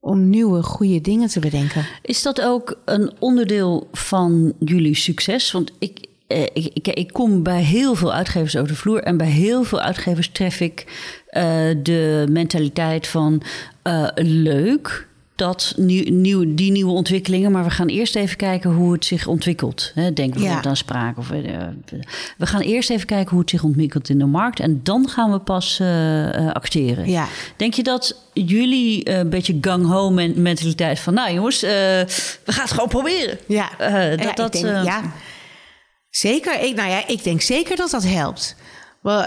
[0.00, 1.86] om nieuwe, goede dingen te bedenken.
[2.02, 5.52] Is dat ook een onderdeel van jullie succes?
[5.52, 9.02] Want ik, eh, ik, ik, kom bij heel veel uitgevers over de vloer.
[9.02, 10.84] En bij heel veel uitgevers tref ik
[11.30, 11.42] uh,
[11.82, 13.42] de mentaliteit van
[13.84, 15.08] uh, leuk
[15.40, 17.52] dat nieuw, nieuw, die nieuwe ontwikkelingen.
[17.52, 19.92] Maar we gaan eerst even kijken hoe het zich ontwikkelt.
[19.94, 20.70] Denk bijvoorbeeld ja.
[20.70, 21.18] aan spraak.
[21.18, 21.40] Of, uh,
[22.38, 24.60] we gaan eerst even kijken hoe het zich ontwikkelt in de markt.
[24.60, 27.10] En dan gaan we pas uh, acteren.
[27.10, 27.26] Ja.
[27.56, 31.14] Denk je dat jullie een beetje gang-ho mentaliteit van...
[31.14, 32.06] nou jongens, we
[32.44, 33.38] gaan het gewoon proberen.
[33.46, 35.12] Ja, dat, ja, dat, denk, ja.
[36.10, 36.62] zeker.
[36.62, 38.56] Ik, nou ja, ik denk zeker dat dat helpt.
[39.00, 39.24] Wel,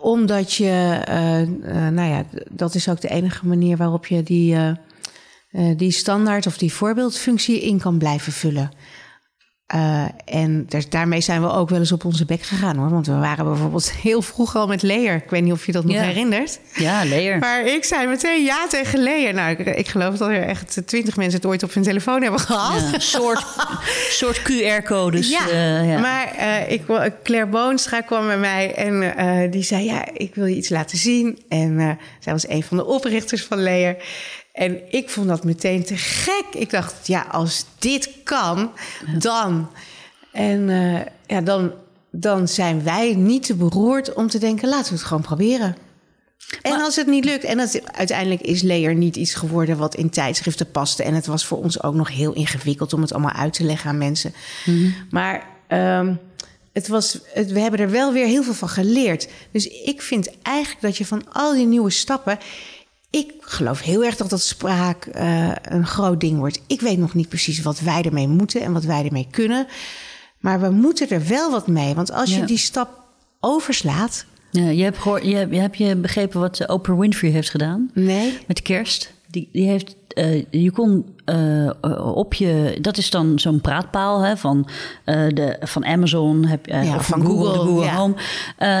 [0.00, 1.00] omdat je,
[1.92, 4.56] nou ja, dat is ook de enige manier waarop je die
[5.52, 8.70] uh, die standaard of die voorbeeldfunctie in kan blijven vullen.
[9.74, 12.90] Uh, en daarmee zijn we ook wel eens op onze bek gegaan hoor.
[12.90, 15.14] Want we waren bijvoorbeeld heel vroeg al met Leer.
[15.14, 16.02] Ik weet niet of je dat nog ja.
[16.02, 16.60] herinnert.
[16.74, 17.38] Ja, Leer.
[17.38, 19.34] Maar ik zei meteen ja tegen Leer.
[19.34, 22.40] Nou, ik, ik geloof dat er echt twintig mensen het ooit op hun telefoon hebben
[22.40, 22.80] gehad.
[22.80, 23.44] Ja, een soort,
[24.20, 25.30] soort QR-codes.
[25.30, 26.82] Ja, uh, ja, maar uh, ik,
[27.22, 29.84] Claire Boonstra kwam bij mij en die zei...
[29.84, 31.42] ja, ik wil je iets laten zien.
[31.48, 33.96] En zij was een van de oprichters van Leer.
[34.60, 36.44] En ik vond dat meteen te gek.
[36.52, 38.70] Ik dacht, ja, als dit kan,
[39.18, 39.70] dan.
[40.32, 41.72] En uh, ja, dan,
[42.10, 45.76] dan zijn wij niet te beroerd om te denken, laten we het gewoon proberen.
[46.62, 49.94] En maar, als het niet lukt, en het, uiteindelijk is Leer niet iets geworden wat
[49.94, 51.02] in tijdschriften paste.
[51.02, 53.90] En het was voor ons ook nog heel ingewikkeld om het allemaal uit te leggen
[53.90, 54.34] aan mensen.
[54.64, 54.76] Mhm.
[54.76, 54.94] Mm -hmm.
[55.10, 56.18] Maar um,
[56.72, 59.28] het was, het, we hebben er wel weer heel veel van geleerd.
[59.50, 62.38] Dus ik vind eigenlijk dat je van al die nieuwe stappen.
[63.10, 66.60] Ik geloof heel erg dat dat spraak uh, een groot ding wordt.
[66.66, 69.66] Ik weet nog niet precies wat wij ermee moeten en wat wij ermee kunnen.
[70.38, 71.94] Maar we moeten er wel wat mee.
[71.94, 73.00] Want als je die stap
[73.40, 74.24] overslaat.
[74.50, 78.38] Ja, je, hebt je, hebt, heb je begrepen wat eh, Oprah Winfrey heeft gedaan Nee.
[78.46, 79.12] met kerst?
[79.26, 81.70] Die, die heeft, eh, je kon eh,
[82.14, 84.68] op je, dat is dan zo'n praatpaal hè, van,
[85.04, 87.94] eh, de, van Amazon heb, Ja, of van Google, Google, Google ja.
[87.94, 88.14] Home.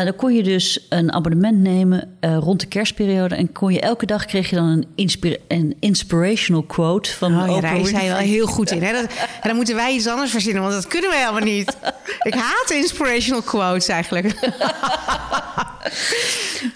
[0.04, 4.24] Dan kon je dus een abonnement nemen rond de kerstperiode en kon je elke dag
[4.24, 8.08] kreeg je dan een, inspira- een inspirational quote van Oh ja, daar is hij Winfrey.
[8.08, 8.82] wel heel goed in.
[8.82, 8.92] Hè?
[8.92, 9.04] Dat,
[9.40, 11.76] en dan moeten wij iets anders verzinnen, want dat kunnen we helemaal niet.
[12.22, 14.34] Ik haat inspirational quotes eigenlijk.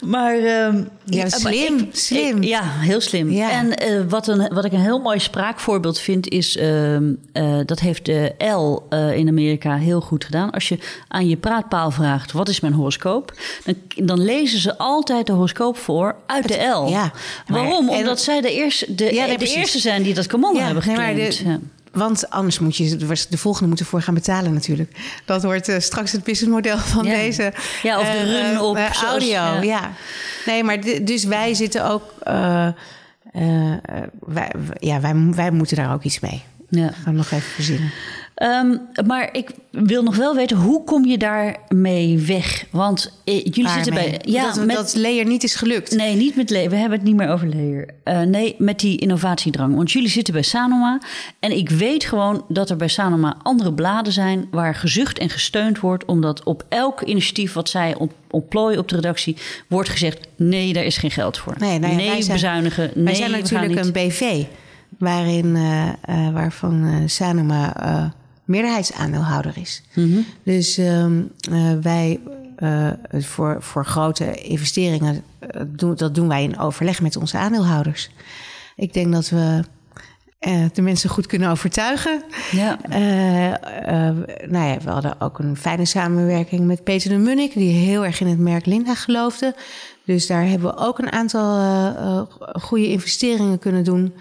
[0.00, 2.36] Maar ehm, Ja, slim, ik- slim.
[2.36, 3.40] ik- ja, heel slim.
[3.40, 8.04] En wat, een, wat ik een heel mooi spraakvoorbeeld vind is, ehm, eh, dat heeft
[8.04, 10.50] de L eh, in Amerika heel goed gedaan.
[10.50, 10.78] Als je
[11.08, 13.32] aan je praatpaal vraagt, wat is mijn horoscoop?
[13.64, 13.74] Dan,
[14.06, 16.88] dan lezen ze altijd de horoscoop voor uit de L.
[16.88, 17.12] ja,
[17.46, 17.88] maar- Waarom?
[17.90, 19.56] Omdat zij de, eerste, de, Ja, nee, de precies.
[19.56, 21.38] eerste zijn die dat commando Ja, hebben nee, geclaimd.
[21.38, 21.58] de- Ja.
[21.92, 22.96] Want anders moet je
[23.28, 24.90] de volgende moeten voor gaan betalen natuurlijk.
[25.24, 27.14] Dat wordt eh, straks het businessmodel van Ja.
[27.14, 27.52] deze
[27.82, 29.28] Ja, of de run op audio.
[29.28, 29.62] ja.
[29.62, 29.90] Ja.
[30.46, 32.02] Nee, maar dus wij zitten ook.
[33.34, 33.78] Eh, eh,
[34.26, 36.42] wij, ja, wij, wij moeten daar ook iets mee.
[36.68, 36.90] Ja.
[36.90, 37.90] Gaan we nog even verzinnen.
[38.34, 42.64] Ehm, maar ik wil nog wel weten, hoe kom je daarmee weg?
[42.70, 44.20] Want eh, jullie zitten bij...
[44.24, 45.96] Ja, dat, met, dat Leer niet is gelukt.
[45.96, 47.88] Nee, niet met le- We hebben het niet meer over leer.
[48.04, 49.74] Eh, nee, met die innovatiedrang.
[49.76, 51.00] Want jullie zitten bij Sanoma.
[51.38, 54.48] En ik weet gewoon dat er bij Sanoma andere bladen zijn...
[54.50, 56.04] waar gezucht en gesteund wordt...
[56.04, 57.96] omdat op elk initiatief wat zij
[58.30, 59.36] ontplooien op de redactie...
[59.68, 61.54] wordt gezegd, nee, daar is geen geld voor.
[61.58, 62.90] Nee, nou ja, wij zijn- bezuinigen.
[62.94, 63.96] Nee, Wij zijn we gaan natuurlijk niet.
[63.96, 64.44] een BV,
[64.98, 67.72] waarin, eh, waarvan Sanoma
[68.44, 69.82] meerderheidsaandeelhouder is.
[69.94, 70.18] Mhm.
[70.42, 72.20] Dus ehm, eh, wij
[72.56, 78.10] eh, voor, voor grote investeringen, eh, doen, dat doen wij in overleg met onze aandeelhouders.
[78.76, 79.62] Ik denk dat we
[80.72, 82.22] de mensen goed kunnen overtuigen.
[82.50, 82.78] Ja.
[84.48, 88.20] Nou ja, we hadden ook een fijne samenwerking met Peter de Munnik, die heel erg
[88.20, 89.54] in het merk Linda geloofde.
[90.04, 92.28] Dus daar hebben we ook een aantal
[92.60, 94.14] goede investeringen kunnen doen.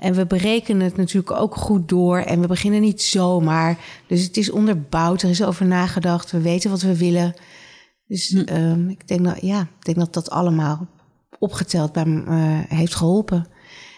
[0.00, 2.18] En we berekenen het natuurlijk ook goed door.
[2.18, 3.78] En we beginnen niet zomaar.
[4.06, 6.30] Dus het is onderbouwd, er is over nagedacht.
[6.30, 7.34] We weten wat we willen.
[8.06, 10.88] Dus ehm, ik, denk dat, ja, ik denk dat dat allemaal
[11.38, 13.46] opgeteld bij me eh, heeft geholpen.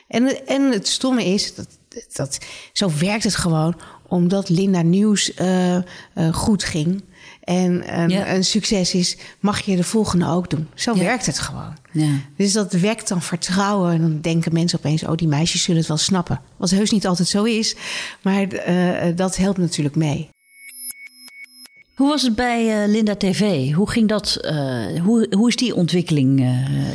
[0.08, 1.68] En, en het stomme is, dat,
[2.12, 2.38] dat,
[2.72, 3.74] zo werkt het gewoon.
[4.08, 5.82] omdat Linda Nieuws eh, eh,
[6.32, 7.02] goed ging
[7.42, 8.34] en een, Ja.
[8.34, 10.68] een succes is, mag je de volgende ook doen.
[10.74, 11.00] Zo Ja.
[11.02, 11.76] werkt het gewoon.
[11.92, 12.08] Ja.
[12.36, 13.92] Dus dat wekt dan vertrouwen.
[13.92, 16.40] En dan denken mensen opeens: oh, die meisjes zullen het wel snappen.
[16.56, 17.76] Wat heus niet altijd zo is,
[18.22, 20.28] maar eh, dat helpt natuurlijk mee.
[21.94, 23.72] Hoe was het bij eh, Linda TV?
[23.72, 24.36] Hoe ging dat?
[24.40, 26.48] eh, hoe, hoe is die ontwikkeling eh,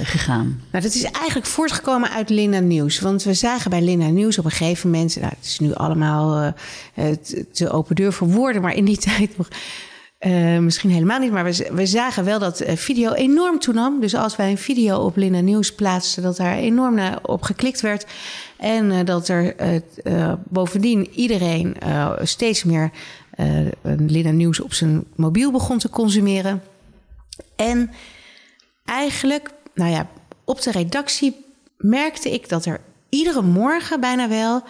[0.03, 0.61] gegaan?
[0.71, 2.99] Nou, dat is eigenlijk voortgekomen uit Linda Nieuws.
[2.99, 5.15] Want we zagen bij Linda Nieuws op een gegeven moment...
[5.19, 6.53] Nou, het is nu allemaal
[6.95, 8.61] eh, eh, te- te open deur voor woorden...
[8.61, 9.47] maar in die tijd nog
[10.17, 11.31] eh, misschien helemaal niet.
[11.31, 13.99] Maar we, we zagen wel dat eh, video enorm toenam.
[13.99, 16.23] Dus als wij een video op Linda Nieuws plaatsten...
[16.23, 18.05] dat daar enorm naar op geklikt werd.
[18.57, 19.55] En eh, dat er
[20.43, 21.75] bovendien iedereen
[22.21, 22.91] steeds meer...
[23.97, 26.63] Linda Nieuws op zijn mobiel begon te consumeren.
[27.55, 27.91] En
[28.85, 30.07] eigenlijk, nou ja,
[30.43, 31.45] op de redactie
[31.77, 34.63] merkte ik dat er iedere morgen bijna wel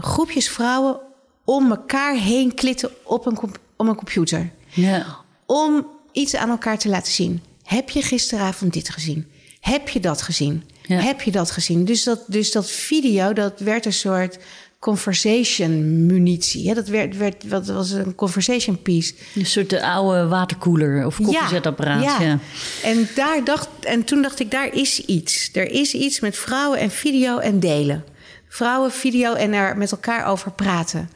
[0.00, 1.00] groepjes vrouwen
[1.44, 4.50] om elkaar heen klitten op een, comp- op een computer.
[4.68, 5.16] Ja.
[5.46, 7.42] Om iets aan elkaar te laten zien.
[7.62, 9.26] Heb je gisteravond dit gezien?
[9.60, 10.64] Heb je dat gezien?
[10.82, 11.00] Ja.
[11.00, 11.84] Heb je dat gezien?
[11.84, 14.38] Dus dat, dus dat video, dat werd een soort
[14.84, 16.74] conversation munitie.
[16.74, 19.14] Dat werd, werd, wat was een conversation piece.
[19.34, 22.02] Een soort de oude waterkoeler of koffiezetapparaat.
[22.02, 22.20] Ja.
[22.20, 22.38] Ja.
[22.82, 25.50] En, daar dacht, en toen dacht ik, daar is iets.
[25.52, 28.04] Er is iets met vrouwen en video en delen.
[28.48, 31.10] Vrouwen, video en er met elkaar over praten.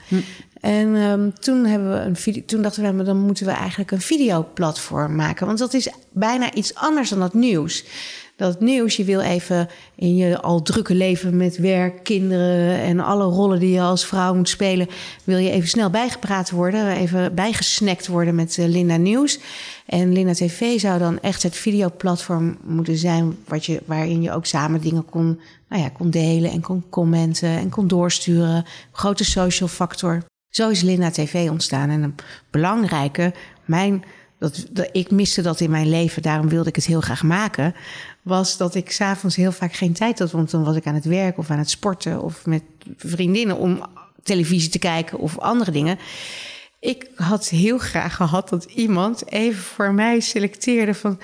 [0.61, 4.01] En ehm, toen, hebben we een toen dachten we, maar dan moeten we eigenlijk een
[4.01, 5.47] videoplatform maken.
[5.47, 7.85] Want dat is bijna iets anders dan dat nieuws.
[8.38, 13.25] Dat nieuws, je wil even in je al drukke leven met werk, kinderen en alle
[13.25, 14.88] rollen die je als vrouw moet spelen,
[15.25, 19.38] wil je even snel bijgepraat worden, even bijgesnackt worden met eh, Linda Nieuws.
[19.87, 24.47] En Linda TV zou dan echt het videoplatform moeten zijn wat je, waarin je ook
[24.47, 28.64] samen dingen kon, nou ja, kon delen en kon commenten en kon doorsturen.
[28.92, 30.23] Grote social factor.
[30.59, 31.90] Zo is Linda TV ontstaan.
[31.90, 32.14] En een
[32.51, 34.05] belangrijke, mijn,
[34.38, 37.75] dat, ik miste dat in mijn leven, daarom wilde ik het heel graag maken.
[38.23, 40.31] Was dat ik s'avonds heel vaak geen tijd had.
[40.31, 42.62] Want dan was ik aan het werk of aan het sporten of met
[42.97, 43.83] vriendinnen om
[44.23, 45.99] televisie te kijken of andere dingen.
[46.81, 51.18] Ik had heel graag gehad dat iemand even voor mij selecteerde van.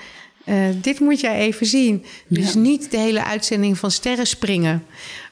[0.45, 2.05] Eh, dit moet jij even zien.
[2.27, 2.59] Dus Ja.
[2.59, 4.83] niet de hele uitzending van Sterren springen.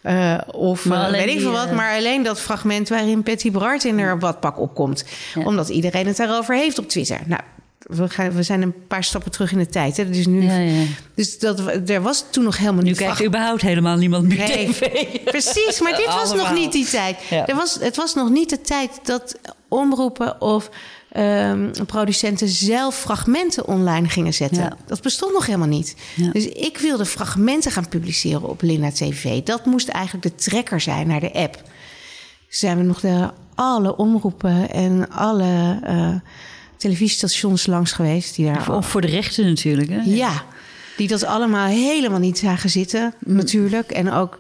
[0.02, 1.72] eh, of eh, weet ik veel wat.
[1.72, 5.04] Maar alleen dat fragment waarin Patty Bart in haar badpak opkomt.
[5.36, 5.42] Ja.
[5.46, 7.20] Omdat iedereen het daarover heeft op Twitter.
[7.26, 7.42] Nou,
[7.80, 9.98] we, gaan, we zijn een paar stappen terug in de tijd.
[9.98, 10.10] Hè?
[10.10, 10.84] Dus, nu, Ja, ja.
[11.16, 14.38] dus dat, er was toen nog helemaal Nu niet kijkt frag- überhaupt helemaal niemand meer
[14.38, 14.68] Nee.
[14.70, 14.90] tv.
[15.32, 17.18] Precies, maar dit was nog niet die tijd.
[17.30, 17.48] Ja.
[17.48, 20.70] Er was, het was nog niet de tijd dat omroepen of
[21.14, 24.64] ehm, producenten zelf fragmenten online gingen zetten.
[24.64, 24.78] Ja.
[24.86, 25.96] Dat bestond nog helemaal niet.
[26.16, 26.32] Ja.
[26.32, 29.42] Dus ik wilde fragmenten gaan publiceren op Linda TV.
[29.44, 31.62] Dat moest eigenlijk de trekker zijn naar de app.
[32.48, 36.16] Zijn we nog de, alle omroepen en alle eh,
[36.78, 39.90] televisiestations langs geweest die daar Of voor de rechten natuurlijk.
[39.90, 40.02] Hè?
[40.06, 40.44] ja,
[40.98, 43.92] die dat allemaal helemaal niet zagen zitten, natuurlijk.
[43.92, 44.38] En ook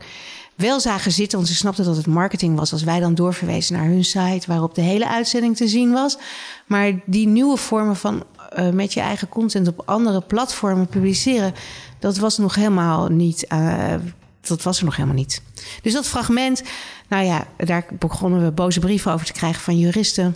[0.55, 2.71] wel zagen zitten, want ze snapten dat het marketing was.
[2.71, 6.17] Als wij dan doorverwezen naar hun site, waarop de hele uitzending te zien was.
[6.65, 11.53] Maar die nieuwe vormen van eh, met je eigen content op andere platformen publiceren,
[11.99, 13.47] dat was nog helemaal niet.
[13.47, 13.95] eh,
[14.41, 15.41] dat was er nog helemaal niet.
[15.81, 16.63] Dus dat fragment,
[17.07, 20.35] nou ja, daar begonnen we boze brieven over te krijgen van juristen.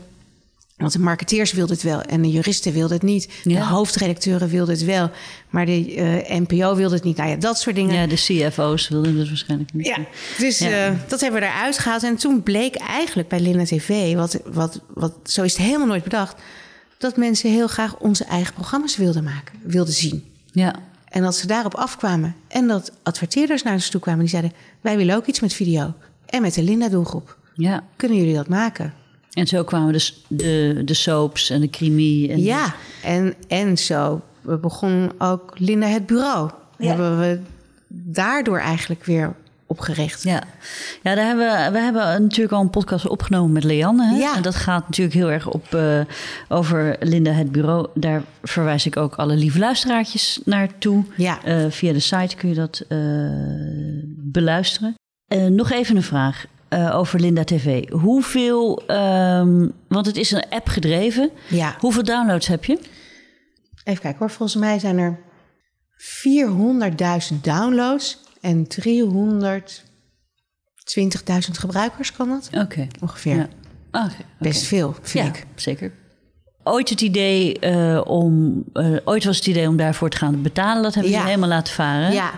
[0.77, 3.29] Want de marketeers wilden het wel en de juristen wilden het niet.
[3.43, 5.09] De hoofdredacteuren wilden het wel,
[5.49, 7.17] maar de eh, NPO wilde het niet.
[7.17, 7.95] Nou ja, dat soort dingen.
[7.95, 8.15] Ja, de
[8.49, 9.85] CFO's wilden het waarschijnlijk niet.
[9.85, 9.97] Ja,
[10.37, 10.85] dus Ja.
[10.87, 12.03] eh, dat hebben we eruit gehaald.
[12.03, 16.03] En toen bleek eigenlijk bij Linda TV, wat, wat, wat, zo is het helemaal nooit
[16.03, 16.41] bedacht,
[16.97, 20.23] dat mensen heel graag onze eigen programma's wilden maken, wilden zien.
[20.51, 20.75] Ja.
[21.09, 22.35] En dat ze daarop afkwamen.
[22.47, 25.93] En dat adverteerders naar ons toe kwamen die zeiden: Wij willen ook iets met video.
[26.25, 27.37] En met de Linda-doelgroep.
[27.55, 27.83] ja.
[27.95, 28.93] Kunnen jullie dat maken?
[29.37, 32.29] En zo kwamen dus de, de soaps en de crimi.
[32.29, 34.21] En Ja, en, en zo.
[34.41, 36.49] We begonnen ook Linda het bureau.
[36.77, 36.87] Ja.
[36.87, 37.39] Hebben we
[37.87, 40.23] daardoor eigenlijk weer opgericht.
[40.23, 40.43] Ja,
[41.03, 44.05] ja daar hebben we, we hebben natuurlijk al een podcast opgenomen met Leanne.
[44.05, 44.17] Hè?
[44.17, 44.35] Ja.
[44.35, 45.99] En dat gaat natuurlijk heel erg op eh,
[46.47, 47.87] over Linda het bureau.
[47.93, 51.03] Daar verwijs ik ook alle lieve luisteraartjes naartoe.
[51.15, 51.43] Ja.
[51.43, 52.97] Eh, via de site kun je dat eh,
[54.31, 54.95] beluisteren.
[55.49, 57.89] Nog even een vraag eh, over Linda TV.
[57.89, 61.29] Hoeveel, ehm, want het is een app gedreven.
[61.49, 61.75] Ja.
[61.79, 62.79] Hoeveel downloads heb je?
[63.83, 64.29] Even kijken hoor.
[64.29, 65.19] Volgens mij zijn er
[65.97, 72.49] 400.000 downloads en 320.000 gebruikers, kan dat?
[72.63, 72.87] Oké.
[73.01, 73.35] Ongeveer.
[73.35, 73.47] Ja.
[73.91, 74.09] Ah.
[74.39, 75.45] Best veel, vind Ja, ik.
[75.55, 75.91] zeker.
[76.63, 78.63] ooit het idee uh, om.
[78.73, 80.83] Uh, ooit was het idee om daarvoor te gaan betalen.
[80.83, 82.13] Dat hebben we helemaal laten varen.
[82.13, 82.31] Ja.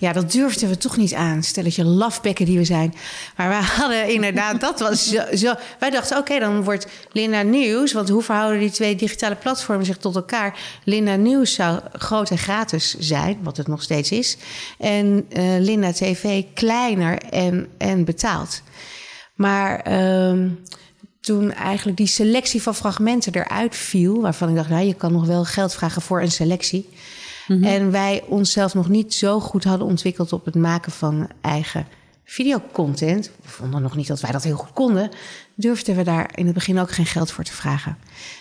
[0.00, 1.42] Ja, dat durfden we toch niet aan.
[1.42, 2.94] Stelletje lafbekken die we zijn.
[3.36, 5.54] Maar wij hadden inderdaad, dat was zo.
[5.78, 7.92] wij dachten, oké, dan wordt Linda Nieuws.
[7.92, 10.58] Want hoe verhouden die twee digitale platformen zich tot elkaar?
[10.84, 14.36] Linda Nieuws zou groot en gratis zijn, wat het nog steeds is.
[14.78, 18.62] En uh, Linda TV kleiner en, en betaald.
[19.34, 19.92] Maar.
[19.92, 20.50] Uh,
[21.20, 25.26] toen eigenlijk die selectie van fragmenten eruit viel, waarvan ik dacht, nou, je kan nog
[25.26, 26.88] wel geld vragen voor een selectie.
[27.50, 27.64] Mhm.
[27.64, 31.86] En wij onszelf nog niet zo goed hadden ontwikkeld op het maken van eigen
[32.24, 33.30] videocontent.
[33.42, 35.10] We vonden nog niet dat wij dat heel goed konden.
[35.54, 37.96] Durfden we daar in het begin ook geen geld voor te vragen.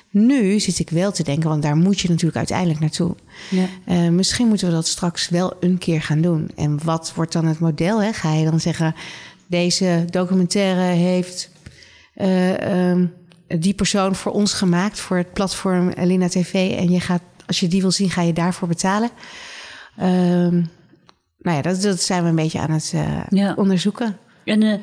[0.10, 3.16] Nu zit ik wel te denken, want daar moet je natuurlijk uiteindelijk naartoe.
[3.50, 3.66] Ja.
[3.88, 6.50] Uh, misschien moeten we dat straks wel een keer gaan doen.
[6.56, 8.02] En wat wordt dan het model?
[8.02, 8.14] Hè?
[8.14, 8.96] Ga je dan zeggen,
[9.48, 11.50] deze documentaire heeft
[12.16, 13.14] uh, um,
[13.48, 16.54] die persoon voor ons gemaakt, voor het platform Lina TV.
[16.54, 19.10] En je gaat als je die wil zien, ga je daarvoor betalen.
[20.02, 20.70] Um,
[21.38, 22.94] nou ja, dat, dat, zijn we een beetje aan het
[23.30, 24.18] uh, onderzoeken.
[24.46, 24.78] En uh,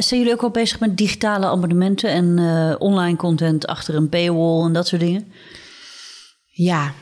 [0.00, 4.64] zijn jullie ook al bezig met digitale abonnementen en uh, online content achter een paywall
[4.64, 5.32] en dat soort dingen?
[6.46, 6.92] Ja,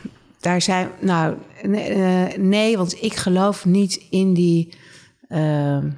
[0.40, 0.88] daar zijn.
[1.00, 1.36] Nou,
[2.36, 4.74] nee, want ik geloof niet in die.
[5.28, 5.90] Ehm,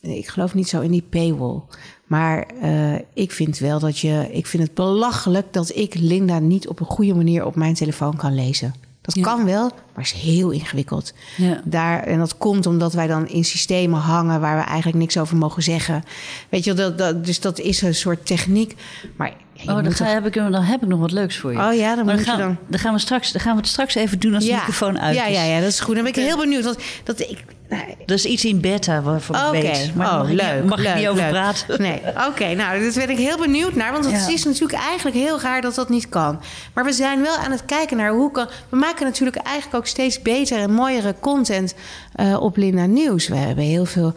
[0.00, 1.62] ik geloof niet zo in die paywall.
[2.04, 4.28] Maar uh, ik vind wel dat je.
[4.32, 8.16] Ik vind het belachelijk dat ik Linda niet op een goede manier op mijn telefoon
[8.16, 8.74] kan lezen.
[9.00, 11.12] Dat kan wel, maar is heel ingewikkeld.
[11.36, 11.60] Ja.
[11.64, 15.36] Daar, en dat komt omdat wij dan in systemen hangen waar we eigenlijk niks over
[15.36, 16.02] mogen zeggen.
[16.48, 18.74] Weet je, dat, dat, dus dat is een soort techniek.
[19.16, 19.32] Maar
[19.66, 21.58] oh, dan, ga, heb ik, dan heb ik nog wat leuks voor je.
[21.58, 22.56] Oh ja, dan, maar moet dan, gaan, dan...
[22.68, 25.16] dan gaan we straks, dan gaan we het straks even doen als de microfoon uit
[25.16, 25.36] ja, is.
[25.36, 25.94] Ja, ja, dat is goed.
[25.94, 26.64] Dan ben ik heel benieuwd.
[26.64, 27.96] Want dat ik, nee.
[28.06, 29.94] Dat is iets in beta waarvan ik weet.
[29.94, 30.64] Maar oh, leuk.
[30.64, 31.30] Mag leuk, ik niet over leuk.
[31.30, 31.82] praten?
[31.82, 32.54] Nee, oké.
[32.54, 33.92] nou, daar ben ik heel benieuwd naar.
[33.92, 34.32] Want het ja.
[34.32, 36.40] is natuurlijk eigenlijk heel raar dat dat niet kan.
[36.74, 38.48] Maar we zijn wel aan het kijken naar hoe kan...
[38.68, 41.74] We maken natuurlijk eigenlijk ook steeds betere en mooiere content
[42.16, 43.28] uh, op Linda Nieuws.
[43.28, 44.14] We hebben heel veel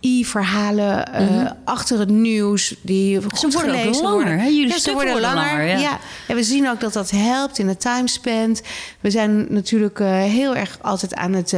[0.00, 1.52] HI-verhalen uh, mm -hmm.
[1.64, 2.74] achter het nieuws.
[2.82, 4.38] Die ze worden ook langer.
[4.38, 4.46] Hè?
[4.46, 5.50] Jullie ja, ze worden, worden langer.
[5.50, 5.78] langer ja.
[5.78, 5.98] ja.
[6.28, 8.62] En we zien ook dat dat helpt in de timespend.
[9.00, 11.54] We zijn natuurlijk uh, heel erg altijd aan het...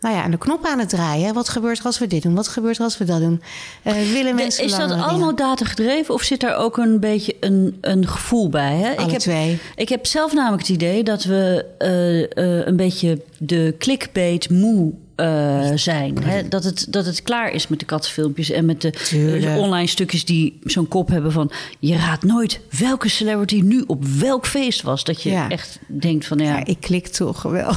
[0.00, 1.34] Nou ja, aan de knop aan het draaien.
[1.34, 2.34] Wat gebeurt er als we dit doen?
[2.34, 3.42] Wat gebeurt er als we dat doen?
[3.84, 7.78] Uh, willen mensen is dat allemaal data gedreven of zit daar ook een beetje een,
[7.80, 8.76] een gevoel bij?
[8.76, 8.96] Hè?
[8.96, 9.58] Alle ik heb, twee.
[9.76, 14.92] Ik heb zelf namelijk het idee dat we uh, uh, een beetje de clickbait moe
[15.16, 16.22] uh, zijn.
[16.22, 16.48] Hè?
[16.48, 20.24] Dat, het, dat het klaar is met de kattenfilmpjes en met de, de online stukjes
[20.24, 21.52] die zo'n kop hebben van...
[21.78, 25.04] je raadt nooit welke celebrity nu op welk feest was.
[25.04, 25.48] Dat je ja.
[25.48, 26.44] echt denkt van ja...
[26.44, 27.76] ja ik klik toch wel.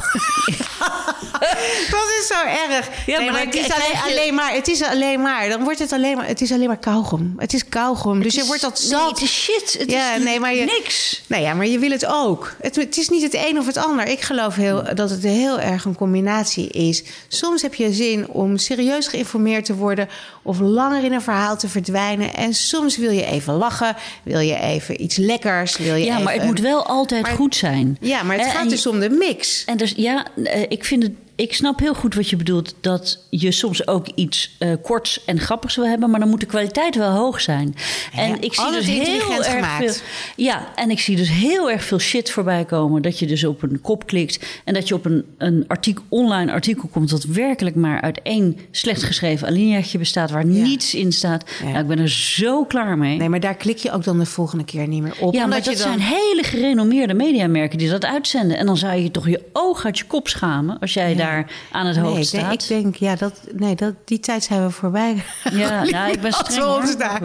[1.90, 2.88] dat is zo erg.
[3.06, 4.52] Ja, nee, maar, maar het is alleen, alleen, maar.
[4.52, 5.48] Het is alleen maar.
[5.48, 6.26] Dan wordt het alleen maar.
[6.26, 7.34] Het is alleen maar kauwgom.
[7.38, 8.14] Het is kauwgom.
[8.14, 9.00] Het dus is, je wordt dat zat.
[9.00, 9.76] Nee, het is shit.
[9.78, 11.22] Het ja, is nee, maar je, niks.
[11.26, 12.56] Nee, ja, maar je wil het ook.
[12.60, 14.06] Het, het is niet het een of het ander.
[14.06, 17.02] Ik geloof heel, dat het heel erg een combinatie is.
[17.32, 20.08] Soms heb je zin om serieus geïnformeerd te worden
[20.42, 22.34] of langer in een verhaal te verdwijnen.
[22.34, 25.76] En soms wil je even lachen, wil je even iets lekkers.
[25.76, 26.24] Wil je ja, even...
[26.24, 27.96] maar het moet wel altijd maar, goed zijn.
[28.00, 29.64] Ja, maar het en, gaat en dus om de mix.
[29.64, 30.26] En dus ja,
[30.68, 32.74] ik vind het ik snap heel goed wat je bedoelt.
[32.80, 36.10] Dat je soms ook iets uh, korts en grappigs wil hebben.
[36.10, 37.74] Maar dan moet de kwaliteit wel hoog zijn.
[38.12, 39.96] Ja, en ik zie dus heel erg gemaakt.
[39.96, 40.44] veel.
[40.44, 43.02] Ja, en ik zie dus heel erg veel shit voorbij komen.
[43.02, 44.60] Dat je dus op een kop klikt.
[44.64, 47.10] En dat je op een, een artikel, online artikel komt.
[47.10, 50.30] dat werkelijk maar uit één slecht geschreven alineaatje bestaat.
[50.30, 50.62] waar ja.
[50.62, 51.44] niets in staat.
[51.60, 51.68] Ja.
[51.68, 53.16] Nou, ik ben er zo klaar mee.
[53.16, 55.34] Nee, maar daar klik je ook dan de volgende keer niet meer op.
[55.34, 55.76] Ja, maar dat dan...
[55.76, 58.56] zijn hele gerenommeerde mediamerken die dat uitzenden.
[58.56, 60.78] En dan zou je toch je oog uit je kop schamen.
[60.78, 61.29] als jij daar
[61.72, 62.42] aan het hoofd nee, staat.
[62.42, 65.24] Nee, ik denk, ja, dat, nee, dat, die tijd zijn we voorbij.
[65.52, 67.20] Ja, nou, ik ben streng Als we ons daar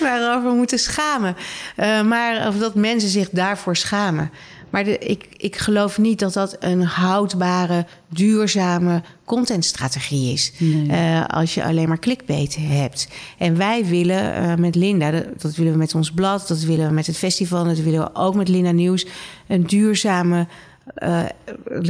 [0.00, 1.36] waarover moeten schamen.
[1.76, 4.30] Uh, maar of dat mensen zich daarvoor schamen.
[4.70, 10.52] Maar de, ik, ik geloof niet dat dat een houdbare, duurzame contentstrategie is.
[10.58, 10.88] Nee.
[10.88, 13.08] Uh, als je alleen maar clickbait hebt.
[13.38, 16.88] En wij willen uh, met Linda, dat, dat, willen we met ons blad, dat willen
[16.88, 19.06] we met het festival, dat willen we ook met Linda Nieuws,
[19.46, 20.46] een duurzame
[20.94, 21.24] uh,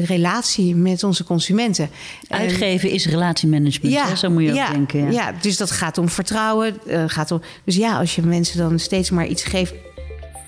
[0.05, 1.91] relatie met onze consumenten.
[2.29, 4.17] Uitgeven en, is relatiemanagement, ja, hè?
[4.17, 5.01] zo moet je ja, ook denken.
[5.01, 5.11] Ja.
[5.11, 6.79] ja, dus dat gaat om vertrouwen.
[6.87, 9.75] Uh, gaat om, dus ja, als je mensen dan steeds maar iets geeft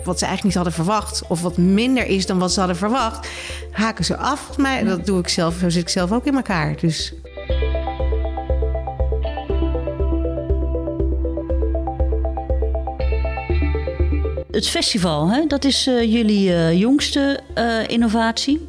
[0.04, 3.28] wat ze eigenlijk niet hadden verwacht, of wat minder is dan wat ze hadden verwacht,
[3.70, 4.56] haken ze af.
[4.56, 6.76] Maar dat doe ik zelf, zo zit ik zelf ook in elkaar.
[6.80, 7.14] Dus.
[14.58, 15.46] Het festival, hè?
[15.46, 18.68] dat is uh, jullie uh, jongste uh, innovatie.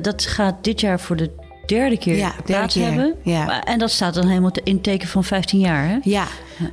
[0.00, 1.30] dat gaat dit jaar voor de
[1.66, 3.14] derde keer Ja, derde plaats keer, hebben.
[3.22, 3.64] ja.
[3.64, 5.98] En dat staat dan helemaal in het teken van 15 jaar, hè?
[6.02, 6.26] Ja,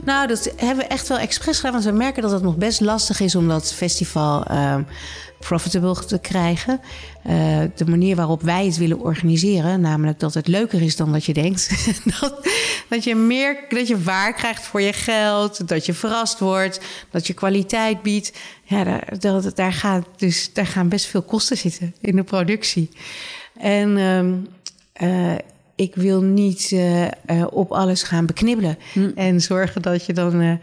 [0.06, 1.72] nou, dat hebben we echt wel expres gedaan.
[1.72, 4.82] Want we merken dat het nog best lastig is om dat festival ehm,
[5.40, 6.82] profitable te krijgen.
[7.24, 11.26] Eh, de manier waarop wij het willen organiseren, namelijk dat het leuker is dan dat
[11.26, 11.70] je denkt.
[12.20, 12.48] dat,
[12.90, 16.80] dat je meer, dat je waar krijgt voor je geld, dat je verrast wordt,
[17.12, 18.38] dat je kwaliteit biedt.
[18.64, 22.90] Ja, daar, dat, daar, gaat dus, daar gaan best veel kosten zitten in de productie.
[23.58, 24.34] En ehm,
[25.00, 25.36] eh,
[25.76, 27.12] ik wil niet eh, eh,
[27.52, 28.78] op alles gaan beknibbelen.
[29.16, 30.60] En zorgen dat je dan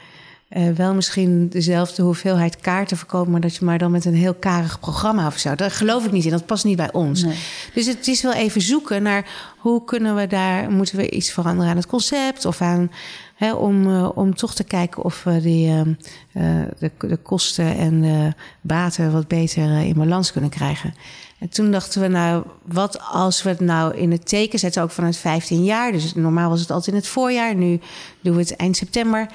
[0.74, 4.80] wel misschien dezelfde hoeveelheid kaarten verkoopt, maar dat je maar dan met een heel karig
[4.80, 5.54] programma of zo.
[5.54, 6.30] Daar geloof ik niet in.
[6.30, 7.22] Dat past niet bij ons.
[7.22, 7.36] Nee.
[7.74, 11.70] Dus het is wel even zoeken naar hoe kunnen we daar, moeten we iets veranderen
[11.70, 12.90] aan het concept of aan.
[13.36, 15.92] Hè, om, eh, om toch te kijken of we die, ehm,
[16.32, 20.94] eh, de, de kosten en de baten wat beter eh, in balans kunnen krijgen.
[21.38, 24.90] En toen dachten we, nou, wat als we het nou in het teken zetten, ook
[24.90, 25.92] vanuit 15 jaar.
[25.92, 27.80] Dus normaal was het altijd in het voorjaar, nu
[28.20, 29.26] doen we het eind september.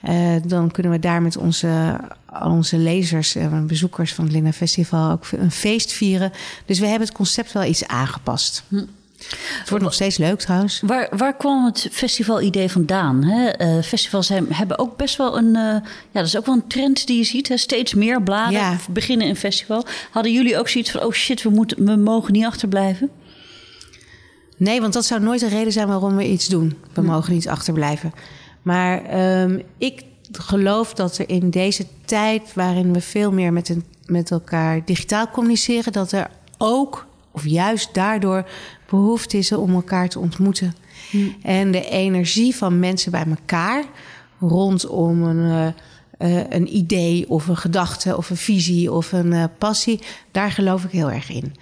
[0.00, 2.00] Eh, dan kunnen we daar met onze,
[2.42, 6.32] onze lezers en bezoekers van het Linda Festival ook een feest vieren.
[6.66, 8.64] Dus we hebben het concept wel iets aangepast.
[9.58, 10.80] Het wordt nog steeds leuk trouwens.
[10.86, 13.24] Waar, waar kwam het festival-idee vandaan?
[13.24, 13.48] Hè?
[13.48, 15.56] Eh, festivals hebben ook best wel een...
[15.56, 17.48] eh, ja, dat is ook wel een trend die je ziet.
[17.48, 17.56] Hè?
[17.56, 18.76] Steeds meer bladen Ja.
[18.90, 19.84] beginnen een festival.
[20.10, 21.02] Hadden jullie ook zoiets van...
[21.02, 23.10] oh shit, we, moeten, we mogen niet achterblijven?
[24.56, 26.78] Nee, want dat zou nooit de reden zijn waarom we iets doen.
[26.92, 28.12] We mogen niet achterblijven.
[28.62, 30.02] Maar ehm, ik
[30.32, 35.28] geloof dat er in deze tijd, waarin we veel meer met, een, met elkaar digitaal
[35.30, 38.44] communiceren, dat er ook, of juist daardoor,
[38.90, 40.74] behoefte is om elkaar te ontmoeten.
[41.42, 43.84] En de energie van mensen bij elkaar
[44.40, 45.74] rondom een,
[46.18, 50.50] eh, eh, een idee of een gedachte of een visie of een eh, passie, daar
[50.50, 51.54] geloof ik heel erg in.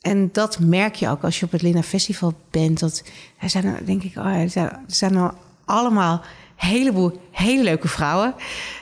[0.00, 2.80] En dat merk je ook als je op het Linda Festival bent.
[2.80, 3.02] Dat
[3.38, 5.30] er zijn er, denk ik, oh, er zijn, er zijn
[5.64, 6.22] allemaal
[6.56, 8.34] heleboel hele leuke vrouwen.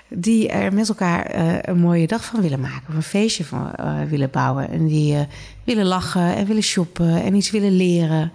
[0.09, 2.83] die er met elkaar eh, een mooie dag van willen maken.
[2.89, 4.71] Of een feestje van eh, willen bouwen.
[4.71, 5.21] En die eh,
[5.65, 8.33] willen lachen en willen shoppen en iets willen leren.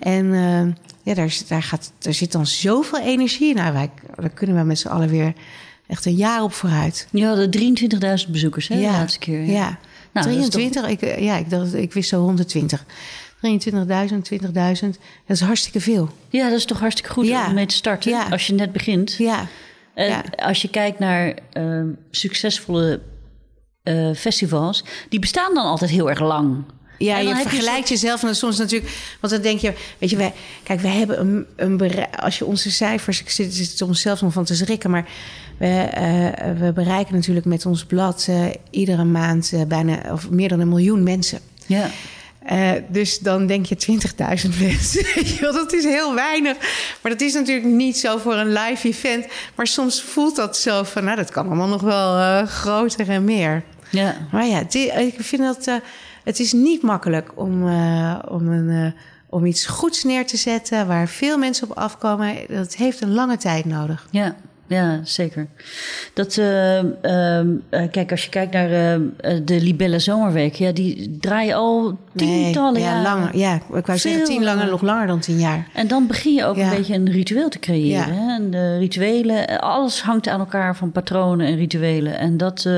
[0.00, 3.54] En eh, ja, daar, daar, gaat, daar zit dan zoveel energie in.
[3.56, 5.32] Nou, wij, daar kunnen we met z'n allen weer
[5.86, 7.08] echt een jaar op vooruit.
[7.10, 7.50] Je hadden
[8.24, 9.44] 23.000 bezoekers hè, de laatste keer.
[9.44, 9.78] Ja.
[10.12, 12.84] Nou, is toch- 23, ik, ja, ik, dacht, ik wist zo 120.
[13.46, 16.10] 23.000, 20.000, dat is hartstikke veel.
[16.28, 17.46] Ja, dat is toch hartstikke goed Ja.
[17.46, 18.26] om mee te starten Ja.
[18.30, 19.14] als je net begint.
[19.18, 19.46] Ja,
[19.94, 20.24] En Ja.
[20.36, 23.00] als je kijkt naar ehm, succesvolle
[23.82, 26.62] eh, festivals, die bestaan dan altijd heel erg lang.
[26.98, 29.16] ja En dan je heb je vergelijkt jezelf en dan soms natuurlijk...
[29.20, 30.32] Want dan denk je, weet je, wij,
[30.62, 32.16] kijk, wij hebben een, een bereik...
[32.16, 34.90] Als je onze cijfers, ik zit, zit er onszelf nog van te schrikken...
[34.90, 35.08] maar
[35.58, 40.12] we, eh, we bereiken natuurlijk met ons blad eh, iedere maand bijna...
[40.12, 41.38] of meer dan een miljoen mensen.
[41.66, 41.90] Ja.
[42.42, 45.04] Eh, dus dan denk je 20.000 mensen.
[45.40, 46.56] Dat is heel weinig.
[47.02, 49.26] Maar dat is natuurlijk niet zo voor een live event.
[49.54, 53.24] Maar soms voelt dat zo van, nou, dat kan allemaal nog wel eh, groter en
[53.24, 53.62] meer.
[53.90, 54.16] ja.
[54.32, 54.58] Maar ja,
[54.98, 55.74] ik vind dat eh,
[56.24, 57.62] het is niet makkelijk om,
[58.28, 58.94] om, een,
[59.28, 62.36] om iets goeds neer te zetten waar veel mensen op afkomen.
[62.48, 64.06] Dat heeft een lange tijd nodig.
[64.10, 64.36] Ja,
[64.70, 65.46] ja, zeker.
[66.14, 69.00] Dat, eh, ehm, eh, kijk, als je kijkt naar eh,
[69.44, 73.02] de Libelle Zomerweek, ja, die draaien al tientallen nee, ja, jaren.
[73.02, 73.36] langer.
[73.36, 75.68] Ja, ik wou zeggen tien langer, nog langer dan tien jaar.
[75.74, 76.70] En dan begin je ook Ja.
[76.70, 78.14] een beetje een ritueel te creëren.
[78.14, 78.20] Ja.
[78.20, 78.34] Hè?
[78.34, 82.18] En de rituelen, alles hangt aan elkaar van patronen en rituelen.
[82.18, 82.68] En dat,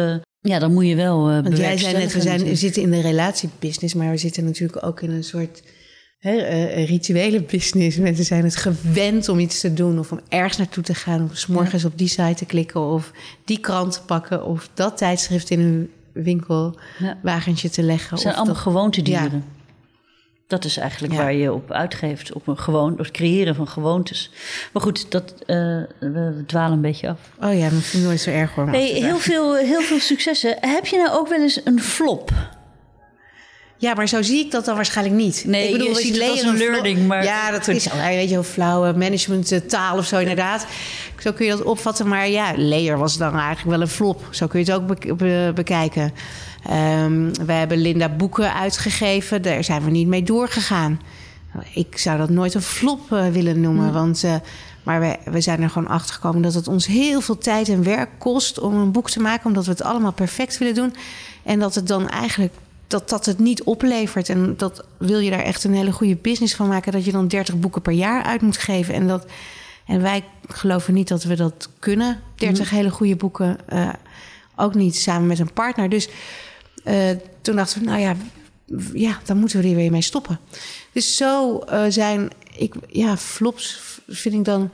[0.41, 2.91] ja, dan moet je wel eh Want jij zei net, we, zijn, we zitten in
[2.91, 5.63] de relatiebusiness, maar we zitten natuurlijk ook in een soort
[6.23, 7.97] eh, een rituele business.
[7.97, 11.29] Mensen zijn het gewend om iets te doen of om ergens naartoe te gaan.
[11.31, 13.11] Of s morgens op die site te klikken of
[13.45, 18.11] die krant te pakken of dat tijdschrift in hun winkelwagentje te leggen.
[18.11, 19.33] Het zijn of allemaal dat- gewoontedieren.
[19.33, 19.61] Ja.
[20.47, 21.19] Dat is eigenlijk Ja.
[21.19, 24.31] waar je op uitgeeft, op een gewoon, het creëren van gewoontes.
[24.73, 25.57] Maar goed, dat, eh,
[26.01, 27.19] we, dwalen een beetje af.
[27.41, 28.69] Oh ja, dat vind ik nooit zo erg hoor.
[28.69, 30.57] Hey, heel, veel, heel veel successen.
[30.61, 32.31] Heb je nou ook wel eens een flop?
[33.83, 35.45] Ja, maar zo zie ik dat dan waarschijnlijk niet.
[35.47, 38.37] Nee, ik je we ziet leren een learning, maar- Ja, dat is al, weet je,
[38.37, 40.67] een flauwe management eh, taal of zo inderdaad.
[41.19, 42.09] Zo kun je dat opvatten.
[42.09, 44.23] Maar ja, Layer was dan eigenlijk wel een flop.
[44.31, 46.13] Zo kun je het ook be- be- bekijken.
[46.69, 49.43] Ehm, we hebben Linda boeken uitgegeven.
[49.43, 51.01] Daar zijn we niet mee doorgegaan.
[51.75, 53.93] Ik zou dat nooit een flop eh, willen noemen.
[53.93, 54.35] Want, eh,
[54.83, 57.83] maar we, we zijn er gewoon achter gekomen dat het ons heel veel tijd en
[57.85, 59.47] werk kost om een boek te maken.
[59.47, 60.95] Omdat we het allemaal perfect willen doen.
[61.43, 62.53] En dat het dan eigenlijk
[62.93, 64.29] dat dat het niet oplevert.
[64.29, 66.93] En dat wil je daar echt een hele goede business van maken.
[66.93, 68.95] Dat je dan 30 boeken per jaar uit moet geven.
[68.95, 69.27] En, dat,
[69.87, 72.21] en wij geloven niet dat we dat kunnen.
[72.35, 73.59] 30 hele goede boeken.
[73.69, 73.89] eh,
[74.57, 75.89] ook niet samen met een partner.
[75.89, 76.09] Dus
[76.85, 78.17] eh, toen dachten we, nou ja,
[78.93, 80.39] ja, dan moeten we er weer mee stoppen.
[80.93, 84.71] Dus zo eh, zijn, ik, ja, flops vind ik dan,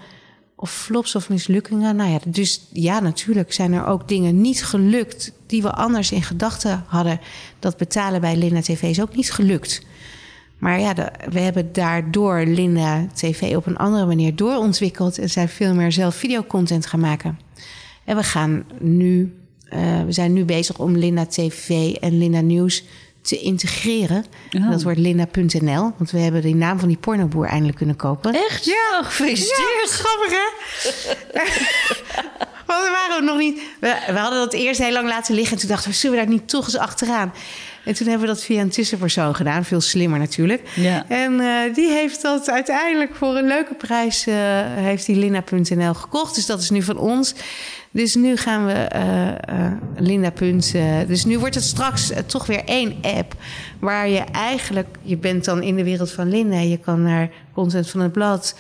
[0.61, 1.97] of flops of mislukkingen.
[1.97, 6.23] Nou ja, dus ja, natuurlijk zijn er ook dingen niet gelukt die we anders in
[6.23, 7.21] gedachten hadden.
[7.59, 9.87] Dat betalen bij Linda TV is ook niet gelukt.
[10.59, 10.95] Maar ja,
[11.31, 16.15] we hebben daardoor Linda TV op een andere manier doorontwikkeld en zijn veel meer zelf
[16.15, 17.39] videocontent gaan maken.
[18.05, 19.35] En we gaan nu,
[19.73, 22.85] uh, we zijn nu bezig om Linda TV en Linda Nieuws
[23.29, 24.25] te integreren.
[24.57, 24.71] Oh.
[24.71, 28.35] Dat wordt linda.nl, want we hebben die naam van die pornoboer eindelijk kunnen kopen.
[28.35, 28.65] Echt?
[28.65, 29.89] Ja, gefeliciteerd.
[29.89, 30.47] Ja, grappig hè?
[32.67, 33.61] Want we waren nog niet.
[33.81, 35.53] We, we hadden dat eerst heel lang laten liggen.
[35.55, 37.33] En toen dachten we, zullen we daar niet toch eens achteraan?
[37.85, 39.65] En toen hebben we dat via een tussenpersoon gedaan.
[39.65, 40.63] Veel slimmer natuurlijk.
[40.75, 41.05] Ja.
[41.09, 44.27] En eh, die heeft dat uiteindelijk voor een leuke prijs...
[44.27, 46.35] eh, heeft die Linda.nl gekocht.
[46.35, 47.35] Dus dat is nu van ons.
[47.91, 50.31] Dus nu gaan we eh, eh, Linda.
[50.31, 53.35] Punt, eh, dus nu wordt het straks eh, toch weer één app...
[53.79, 54.99] waar je eigenlijk...
[55.03, 56.59] Je bent dan in de wereld van Linda.
[56.59, 58.55] Je kan naar content van het blad,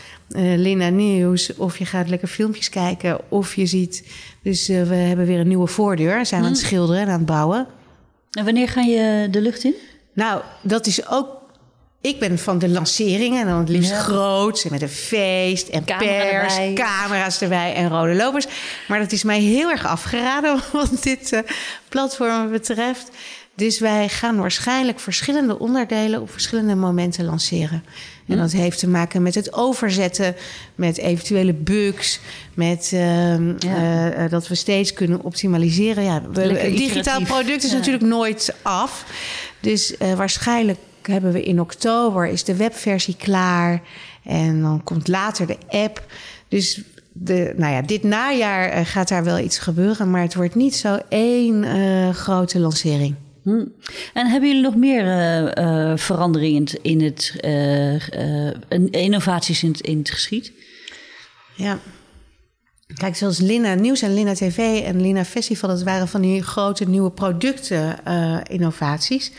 [0.56, 1.54] Linda Nieuws...
[1.56, 4.08] of je gaat lekker filmpjes kijken, of je ziet...
[4.42, 6.26] Dus we hebben weer een nieuwe voordeur.
[6.26, 7.66] Zijn we aan het schilderen en aan het bouwen.
[8.30, 9.74] En wanneer ga je de lucht in?
[10.12, 11.37] Nou, dat is ook.
[12.00, 13.98] Ik ben van de lanceringen en dan het liefst Ja.
[14.00, 16.72] groots en met een feest en Camera pers, erbij.
[16.72, 18.46] camera's erbij en rode lopers.
[18.88, 21.40] Maar dat is mij heel erg afgeraden wat dit eh,
[21.88, 23.10] platform betreft.
[23.54, 27.84] Dus wij gaan waarschijnlijk verschillende onderdelen op verschillende momenten lanceren.
[28.28, 28.40] En Hm.
[28.40, 30.34] dat heeft te maken met het overzetten,
[30.74, 32.20] met eventuele bugs,
[32.54, 33.56] met ehm, Ja.
[33.76, 36.04] eh, eh, dat we steeds kunnen optimaliseren.
[36.04, 37.76] Ja, we- digitaal product is Ja.
[37.76, 39.04] natuurlijk nooit af.
[39.60, 40.78] Dus waarschijnlijk
[41.08, 43.82] hebben we in oktober is de webversie klaar.
[44.24, 46.02] En dan komt later de app.
[46.48, 46.82] Dus
[47.12, 50.10] de, nou ja, dit najaar eh, gaat daar wel iets gebeuren.
[50.10, 53.14] Maar het wordt niet zo één eh, grote lancering.
[53.42, 53.64] Hm.
[54.14, 55.06] En hebben jullie nog meer
[55.52, 58.00] eh, veranderingen in het, in
[58.68, 60.52] het innovaties in het, in het geschied?
[61.54, 61.78] Ja.
[62.94, 65.68] Kijk, zoals Lina Nieuws en Lina TV en Lina Festival...
[65.68, 69.32] dat waren van die grote nieuwe producten-innovaties.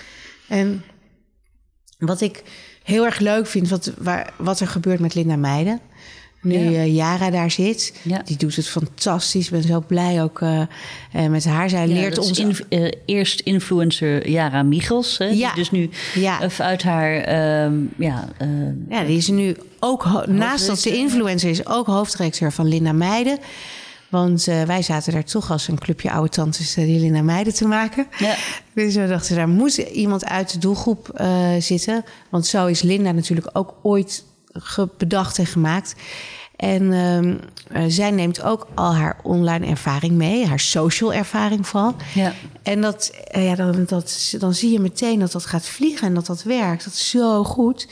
[0.47, 0.83] en
[1.99, 2.43] wat ik
[2.83, 3.69] heel erg leuk vind...
[3.69, 5.79] wat, waar, wat er gebeurt met Linda Meijden...
[6.41, 6.69] Nu Ja.
[6.71, 8.21] eh, Jara daar zit, Ja.
[8.25, 9.45] die doet het fantastisch.
[9.45, 10.61] Ik ben zo blij ook eh,
[11.11, 11.69] eh, met haar.
[11.69, 12.41] Zij leert ons...
[13.05, 15.17] eerst influencer Jara Michels.
[15.17, 15.47] Hè, Ja.
[15.53, 15.89] Die dus nu
[16.57, 17.13] uit haar...
[17.17, 18.29] ehm, ja,
[18.89, 23.37] Ja, die is nu ook, naast dat ze influencer is, ook hoofddirecteur van Linda Meijden.
[24.09, 27.53] Want eh, wij zaten daar toch als een clubje oude tantes eh, die Linda Meijden
[27.53, 28.07] te maken.
[28.17, 28.35] Ja.
[28.73, 32.05] Dus we dachten, daar moet iemand uit de doelgroep eh, zitten.
[32.29, 34.23] Want zo is Linda natuurlijk ook ooit
[34.97, 35.95] bedacht en gemaakt.
[36.59, 37.35] En ehm,
[37.71, 41.95] eh, zij neemt ook al haar online ervaring mee, haar social ervaring vooral.
[42.13, 42.33] Ja.
[42.63, 46.13] En dat, eh, ja, dan, dat, dan zie je meteen dat dat gaat vliegen en
[46.13, 46.83] dat dat werkt.
[46.83, 47.87] Dat is zo goed.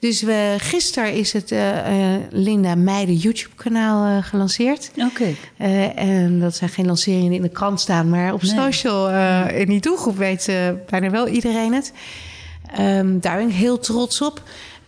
[0.00, 1.78] Dus we, gisteren is het eh,
[2.30, 4.90] Linda Meijden YouTube-kanaal gelanceerd.
[4.96, 5.34] Oké.
[5.96, 8.50] En dat zijn geen lanceringen die in de krant staan, maar op Nee.
[8.50, 9.10] social
[9.48, 10.50] in die doelgroep weet
[10.90, 11.92] bijna wel iedereen het.
[12.74, 14.42] Ehm, daar ben ik heel trots op.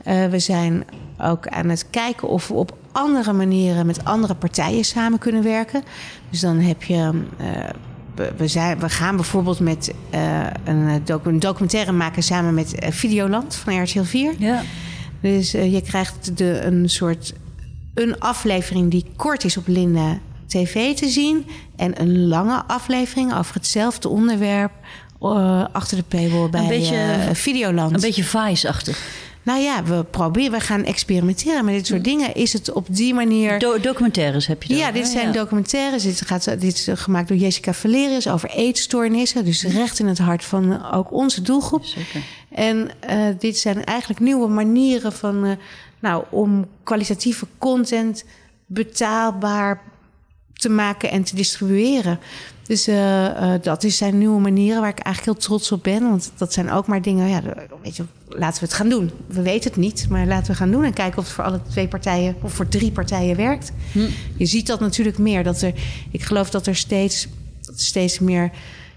[0.05, 0.85] Eh, we zijn
[1.19, 5.83] ook aan het kijken of we op andere manieren met andere partijen samen kunnen werken.
[6.31, 7.23] Dus dan heb je.
[7.37, 7.47] eh,
[8.37, 13.55] we, zijn, we gaan bijvoorbeeld met eh, een, docu- een documentaire maken samen met Videoland
[13.57, 14.35] van RTL 4.
[14.39, 14.63] Ja.
[15.21, 17.33] Dus je krijgt de, een soort
[17.95, 21.47] een aflevering die kort is op Linda TV te zien.
[21.77, 24.73] En een lange aflevering over hetzelfde onderwerp
[25.73, 27.95] achter de paywall bij beetje- eh, Videoland.
[27.95, 28.99] Een beetje Vice-achtig.
[29.49, 32.35] Nou ja, we proberen, we gaan experimenteren met dit soort dingen.
[32.35, 33.59] Is het op die manier.
[33.59, 35.09] Do- documentaires heb je dan, Ja, dit hè?
[35.11, 35.33] zijn Ja.
[35.33, 36.03] documentaires.
[36.03, 39.45] Dit, gaat, dit is gemaakt door Jessica Valerius over eetstoornissen.
[39.45, 41.85] Dus recht in het hart van eh, ook onze doelgroep.
[41.85, 42.23] Zeker.
[42.51, 45.51] En eh, dit zijn eigenlijk nieuwe manieren van, eh,
[46.01, 48.25] nou, om kwalitatieve content
[48.67, 49.81] betaalbaar
[50.59, 52.19] te maken en te distribueren.
[52.67, 56.03] Dus eh, eh, dat is zijn nieuwe manieren waar ik eigenlijk heel trots op ben.
[56.03, 57.43] Want dat zijn ook maar dingen, ja,
[57.83, 59.11] weet je, laten we het gaan doen.
[59.27, 61.61] We weten het niet, maar laten we gaan doen en kijken of het voor alle
[61.71, 63.73] twee partijen of voor drie partijen werkt.
[64.37, 65.45] Je ziet dat natuurlijk meer.
[65.45, 65.75] Dat er,
[66.11, 67.29] ik geloof dat er steeds,
[67.75, 68.51] steeds meer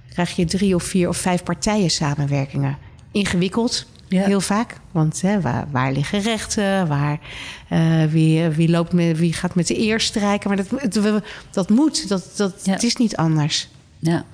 [0.10, 2.78] krijg je drie of vier of vijf partijen samenwerkingen.
[3.12, 4.26] Ingewikkeld, Ja.
[4.26, 4.76] heel vaak.
[4.92, 6.88] Want hè, waar, waar liggen rechten?
[6.88, 7.20] Waar,
[7.70, 10.48] eh, wie, wie, loopt met, wie gaat met de eer strijken?
[10.50, 12.08] Maar dat, we- dat moet.
[12.08, 12.72] Dat, dat, Ja.
[12.72, 13.68] Het is niet anders.
[14.00, 14.26] Ja.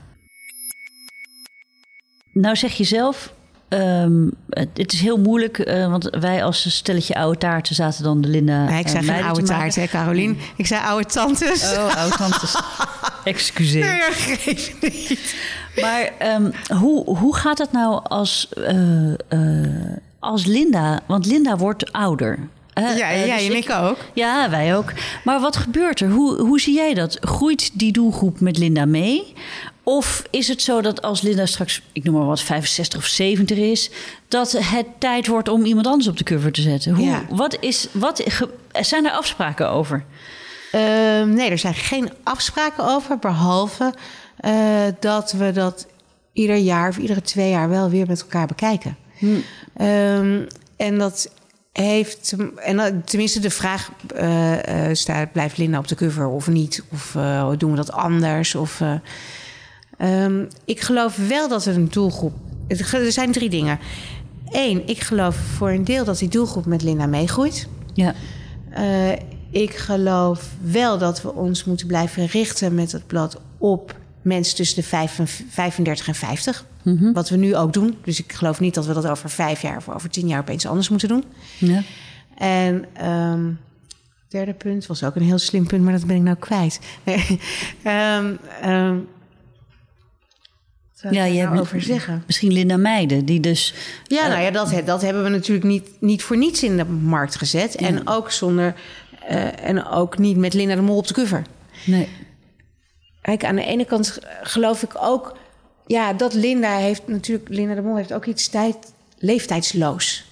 [2.34, 3.34] Nou zeg je zelf,
[3.70, 8.22] ehm, het, het is heel moeilijk, eh, want wij als stelletje oude taarten zaten dan
[8.22, 8.66] de Linda.
[8.66, 10.38] Nee, ik zei geen oude taart, hè, Carolien?
[10.56, 11.72] Ik zei oude tantes.
[11.74, 12.56] Oh, oude tantes.
[13.24, 13.86] Excuseer.
[13.86, 15.36] Nee, geef niet.
[15.82, 21.00] Maar ehm, hoe, hoe gaat het nou als, eh, eh, als Linda...
[21.06, 22.40] Want Linda wordt ouder.
[22.74, 23.98] Ja, Eh, jij dus en ik ook.
[24.14, 24.94] Ja, wij ook.
[25.24, 26.10] Maar wat gebeurt er?
[26.10, 27.18] Hoe, hoe zie jij dat?
[27.22, 29.34] Groeit die doelgroep met Linda mee?
[29.84, 33.58] Of is het zo dat als Linda straks, ik noem maar wat, 65 of 70
[33.58, 33.90] is,
[34.28, 36.96] dat het tijd wordt om iemand anders op de cover te zetten?
[36.96, 37.22] Hoe, Ja.
[37.30, 38.24] wat is, wat,
[38.72, 40.04] zijn er afspraken over?
[40.72, 43.94] Ehm, nee, er zijn geen afspraken over, behalve
[44.38, 45.88] eh, dat we dat
[46.34, 48.96] ieder jaar of iedere twee jaar wel weer met elkaar bekijken.
[49.74, 50.42] Ehm,
[50.76, 51.30] en dat
[51.72, 56.84] heeft, en tenminste de vraag eh, eh, staat, blijft Linda op de cover of niet?
[56.92, 57.18] Of
[57.58, 58.56] doen we dat anders?
[58.56, 58.94] Of, eh,
[59.98, 62.34] ehm, ik geloof wel dat er een doelgroep,
[62.68, 63.80] er zijn drie dingen.
[64.50, 67.68] Eén, ik geloof voor een deel dat die doelgroep met Linda meegroeit.
[67.94, 68.14] Ja,
[69.52, 73.96] ik geloof wel dat we ons moeten blijven richten met het blad op
[74.28, 76.66] mensen tussen de vijf en v- 35 en 50.
[77.14, 77.98] Wat we nu ook doen.
[78.04, 80.66] Dus ik geloof niet dat we dat over vijf jaar of over tien jaar opeens
[80.66, 81.24] anders moeten doen.
[81.58, 81.84] ja.
[82.38, 83.46] En ehm
[84.30, 86.80] derde punt was ook een heel slim punt, maar dat ben ik nou kwijt.
[87.04, 87.16] Nee,
[91.02, 92.24] ik Ja, je nou hebt over zeggen?
[92.26, 93.74] misschien Linda Meijden, die dus...
[94.04, 97.36] Ja, nou ja, dat, dat hebben we natuurlijk niet, niet voor niets in de markt
[97.36, 97.76] gezet.
[97.76, 98.76] En ook zonder.
[99.28, 101.42] eh, en ook niet met Linda de Mol op de cover.
[101.86, 102.08] Nee.
[103.28, 105.38] Kijk, aan de ene kant geloof ik ook.
[105.86, 107.50] Ja, dat Linda heeft natuurlijk.
[107.50, 108.78] Linda de Mol heeft ook iets tijd,
[109.18, 110.32] leeftijdsloos.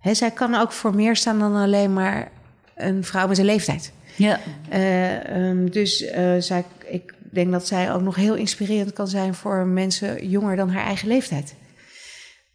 [0.00, 2.30] Hè, zij kan ook voor meer staan dan alleen maar
[2.74, 3.92] een vrouw met een leeftijd.
[4.16, 9.08] Ja, Eh, ehm, dus eh, zij, ik denk dat zij ook nog heel inspirerend kan
[9.08, 11.54] zijn voor mensen jonger dan haar eigen leeftijd.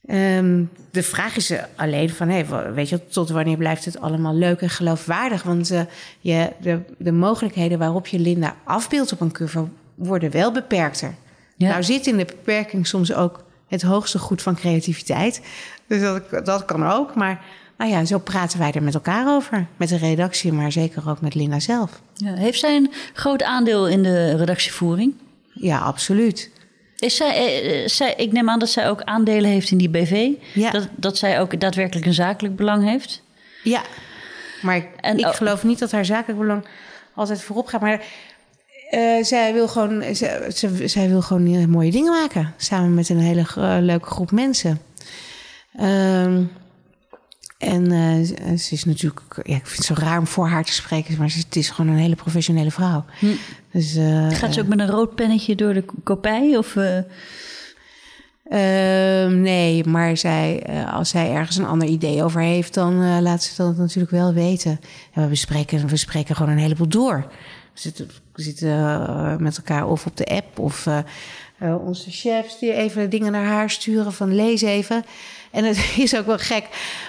[0.06, 4.70] Ehm, de vraag is alleen van, weet je, tot wanneer blijft het allemaal leuk en
[4.70, 5.44] geloofwaardig?
[5.44, 5.82] Want eh,
[6.20, 11.14] je, de, de mogelijkheden waarop je Linda afbeeldt op een cover worden wel beperkter.
[11.56, 11.70] Ja.
[11.70, 15.42] Nou zit in de beperking soms ook het hoogste goed van creativiteit.
[15.88, 17.16] Dus dat, dat kan ook.
[17.16, 17.42] Maar
[17.78, 19.66] nou ja, zo praten wij er met elkaar over.
[19.78, 22.02] Met de redactie, maar zeker ook met Linda zelf.
[22.14, 22.34] ja.
[22.34, 25.14] Heeft zij een groot aandeel in de redactievoering?
[25.54, 26.52] Ja, absoluut.
[27.04, 29.90] Is zij, eh, eh, zij, ik neem aan dat zij ook aandelen heeft in die
[29.90, 30.30] BV.
[30.54, 30.72] Ja.
[30.72, 33.22] Dat, dat zij ook daadwerkelijk een zakelijk belang heeft.
[33.64, 33.82] Ja,
[34.62, 35.34] maar ik, En- ik oh.
[35.34, 36.66] geloof niet dat haar zakelijk belang
[37.16, 37.82] altijd voorop gaat.
[37.82, 38.02] Maar
[38.90, 42.54] eh, zij, wil gewoon, ze- zij wil gewoon mooie dingen maken.
[42.58, 43.46] Samen met een hele
[43.82, 44.82] leuke groep mensen.
[45.76, 46.44] Ehm,
[47.66, 49.22] en eh, ze- is natuurlijk...
[49.44, 51.18] Ja, ik vind het zo raar om voor haar te spreken.
[51.18, 53.06] Maar ze, het is gewoon een hele professionele vrouw.
[53.72, 56.58] Dus, eh, Gaat ze ook met een rood pennetje door de kopij?
[56.58, 56.98] Of, eh,
[58.50, 63.54] Ehm, nee, maar zij, als zij ergens een ander idee over heeft, dan laat ze
[63.64, 64.80] dat natuurlijk wel weten.
[65.14, 67.26] En we bespreken, we spreken gewoon een heleboel door.
[67.74, 70.88] We zitten, we zitten met elkaar of op de app of
[71.64, 75.04] eh, onze chefs die even dingen naar haar sturen van lees even.
[75.52, 76.68] En het is ook wel gek,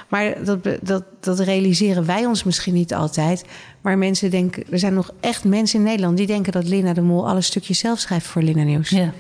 [0.09, 3.45] maar dat, dat, dat realiseren wij ons misschien niet altijd.
[3.81, 7.01] Maar mensen denken, er zijn nog echt mensen in Nederland die denken dat Linda de
[7.01, 8.89] Mol alle stukjes zelf schrijft voor Linda Nieuws.
[8.89, 9.13] ja.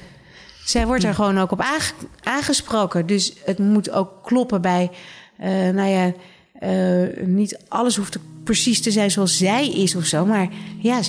[0.64, 3.06] Zij wordt er gewoon ook op aange- aangesproken.
[3.06, 4.90] Dus het moet ook kloppen bij,
[5.36, 6.12] eh, nou ja,
[6.58, 10.26] eh, niet alles hoeft precies te zijn zoals zij is of zo.
[10.26, 11.00] Maar ja,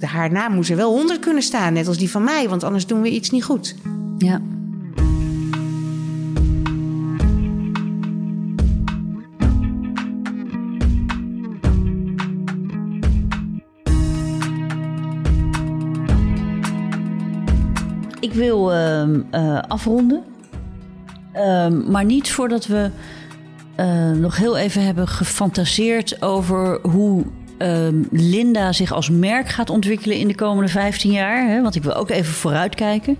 [0.00, 2.48] haar naam moet er wel onder kunnen staan, net als die van mij.
[2.48, 3.74] Want anders doen we iets niet goed.
[4.18, 4.40] ja.
[18.20, 20.22] Ik wil ehm, eh, afronden.
[21.32, 22.90] Ehm, maar niet voordat we
[23.76, 27.24] eh, nog heel even hebben gefantaseerd over hoe
[27.58, 31.48] ehm, Linda zich als merk gaat ontwikkelen in de komende 15 jaar.
[31.48, 31.62] Hè?
[31.62, 33.18] Want ik wil ook even vooruitkijken.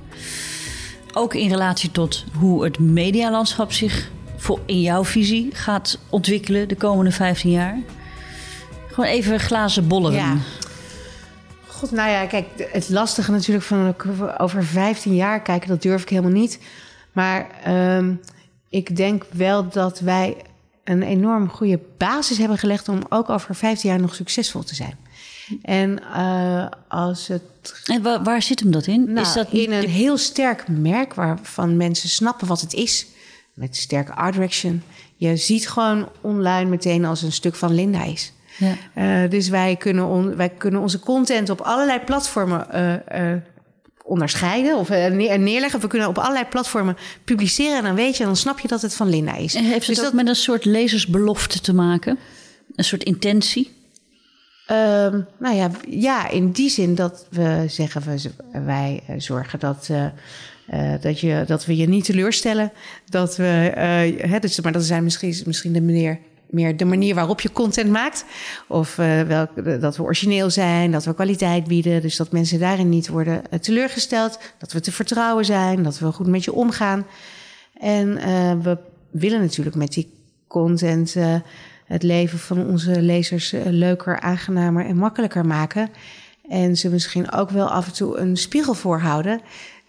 [1.13, 6.77] Ook in relatie tot hoe het medialandschap zich voor, in jouw visie gaat ontwikkelen de
[6.77, 7.79] komende 15 jaar.
[8.89, 10.13] Gewoon even glazen bollen.
[10.13, 10.37] Ja.
[11.67, 13.95] God, nou ja, kijk, het lastige natuurlijk van
[14.39, 16.59] over 15 jaar kijken, dat durf ik helemaal niet.
[17.13, 18.13] Maar ehm,
[18.75, 20.37] ik denk wel dat wij
[20.85, 24.97] een enorm goede basis hebben gelegd om ook over 15 jaar nog succesvol te zijn.
[25.63, 27.43] En eh, als het
[27.85, 29.05] En wa- waar zit hem dat in?
[29.13, 33.07] nou, is dat in een heel sterk merk waarvan mensen snappen wat het is.
[33.55, 34.83] Met sterke art direction.
[35.17, 38.33] Je ziet gewoon online meteen als een stuk van Linda is.
[38.59, 38.75] Ja.
[39.25, 42.71] Eh, dus wij kunnen, on- wij kunnen onze content op allerlei platformen
[43.07, 43.33] eh,
[44.05, 45.81] onderscheiden of eh, neer- neerleggen.
[45.81, 47.77] We kunnen op allerlei platformen publiceren.
[47.77, 49.55] En dan weet je, dan snap je dat het van Linda is.
[49.55, 52.19] En heeft het Dus dat- met een soort lezersbelofte te maken?
[52.77, 53.73] Een soort intentie?
[54.67, 58.31] Ehm, nou ja, ja, in die zin dat we zeggen, we,
[58.65, 60.05] wij eh, zorgen dat, uh,
[60.75, 62.73] uh, dat, je, dat we je niet teleurstellen.
[63.09, 63.45] Dat we,
[64.19, 66.19] hè, dus, maar dat zijn misschien, misschien de manier,
[66.51, 68.25] meer de manier waarop je content maakt.
[68.69, 72.03] Of welk, dat we origineel zijn, dat we kwaliteit bieden.
[72.03, 74.39] Dus dat mensen daarin niet worden teleurgesteld.
[74.59, 77.07] Dat we te vertrouwen zijn, dat we goed met je omgaan.
[77.81, 78.15] En
[78.63, 78.79] we
[79.11, 80.13] willen natuurlijk met die
[80.47, 81.17] content
[81.85, 85.89] het leven van onze lezers eh, leuker, aangenamer en makkelijker maken.
[86.49, 89.41] En ze misschien ook wel af en toe een spiegel voorhouden.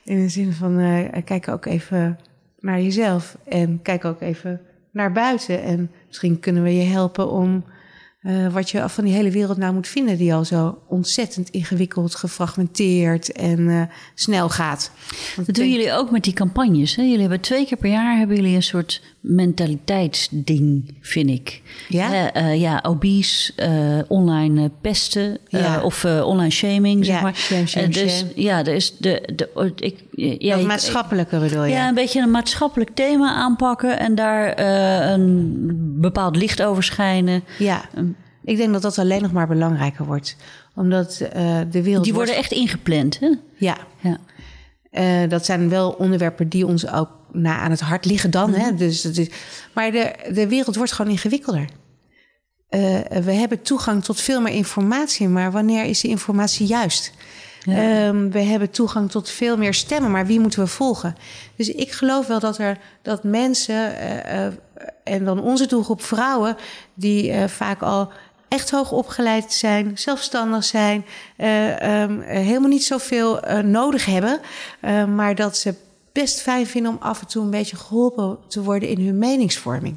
[0.03, 0.77] In de zin van,
[1.25, 2.19] kijk ook even
[2.59, 3.37] naar jezelf.
[3.47, 4.61] En kijk ook even
[4.95, 5.63] naar buiten.
[5.63, 7.63] En misschien kunnen we je helpen om
[8.21, 12.15] uh, wat je van die hele wereld nou moet vinden, die al zo ontzettend ingewikkeld,
[12.15, 13.81] gefragmenteerd en uh,
[14.13, 14.91] snel gaat.
[15.35, 16.95] Want dat doen jullie ook met die campagnes.
[16.95, 17.01] Hè?
[17.01, 21.61] Jullie hebben twee keer per jaar hebben jullie een soort mentaliteitsding, vind ik.
[21.87, 23.53] Ja, uh, ja obese,
[24.07, 25.81] online pesten ja.
[25.81, 27.35] of online shaming, zeg ja, maar.
[27.35, 28.31] Shame, shame, dus shame.
[28.35, 30.03] ja, er is de, de, ik,
[30.41, 31.71] ja, dat maatschappelijke bedoel je?
[31.71, 34.59] Ja, een beetje een maatschappelijk thema aanpakken en daar
[35.13, 35.53] een
[36.01, 37.43] bepaald licht over schijnen.
[37.57, 37.81] Ja.
[38.43, 40.35] Ik denk dat dat alleen nog maar belangrijker wordt.
[40.75, 41.17] Omdat
[41.71, 42.03] de wereld.
[42.03, 42.49] Die worden wordt...
[42.49, 43.29] echt ingepland, hè?
[43.57, 43.77] Ja.
[43.99, 45.27] ja.
[45.27, 48.49] Dat zijn wel onderwerpen die ons ook na aan het hart liggen dan.
[48.49, 48.75] Mm hè?
[48.75, 49.29] Dus, dus,
[49.73, 51.65] maar de, de wereld wordt gewoon ingewikkelder.
[52.69, 57.11] Uh, we hebben toegang tot veel meer informatie, maar wanneer is die informatie juist?
[57.63, 58.07] Ja.
[58.07, 61.15] Um, we hebben toegang tot veel meer stemmen, maar wie moeten we volgen?
[61.55, 64.53] Dus ik geloof wel dat er dat mensen, uh, uh,
[65.03, 66.57] en dan onze doelgroep vrouwen,
[66.93, 68.11] die vaak al
[68.47, 71.05] echt hoog opgeleid zijn, zelfstandig zijn,
[71.37, 74.39] um, helemaal niet zoveel nodig hebben,
[75.15, 75.75] maar dat ze
[76.15, 79.95] best fijn vinden om af en toe een beetje geholpen te worden in hun meningsvorming.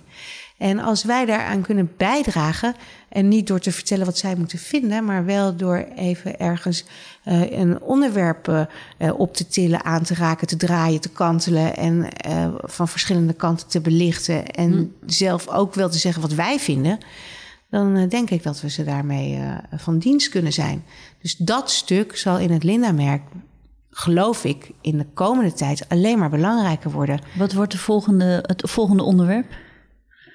[0.56, 2.74] En als wij daaraan kunnen bijdragen,
[3.08, 6.84] en niet door te vertellen wat zij moeten vinden, maar wel door even ergens
[7.24, 12.08] uh, een onderwerp uh, op te tillen, aan te raken, te draaien, te kantelen en
[12.28, 15.10] uh, van verschillende kanten te belichten en hm.
[15.10, 16.98] zelf ook wel te zeggen wat wij vinden,
[17.70, 19.38] dan denk ik dat we ze daarmee
[19.76, 20.84] van dienst kunnen zijn.
[21.22, 23.22] Dus dat stuk zal in het Linda-merk
[23.90, 27.20] geloof ik, in de komende tijd alleen maar belangrijker worden.
[27.36, 29.46] Wat wordt de volgende, het volgende onderwerp?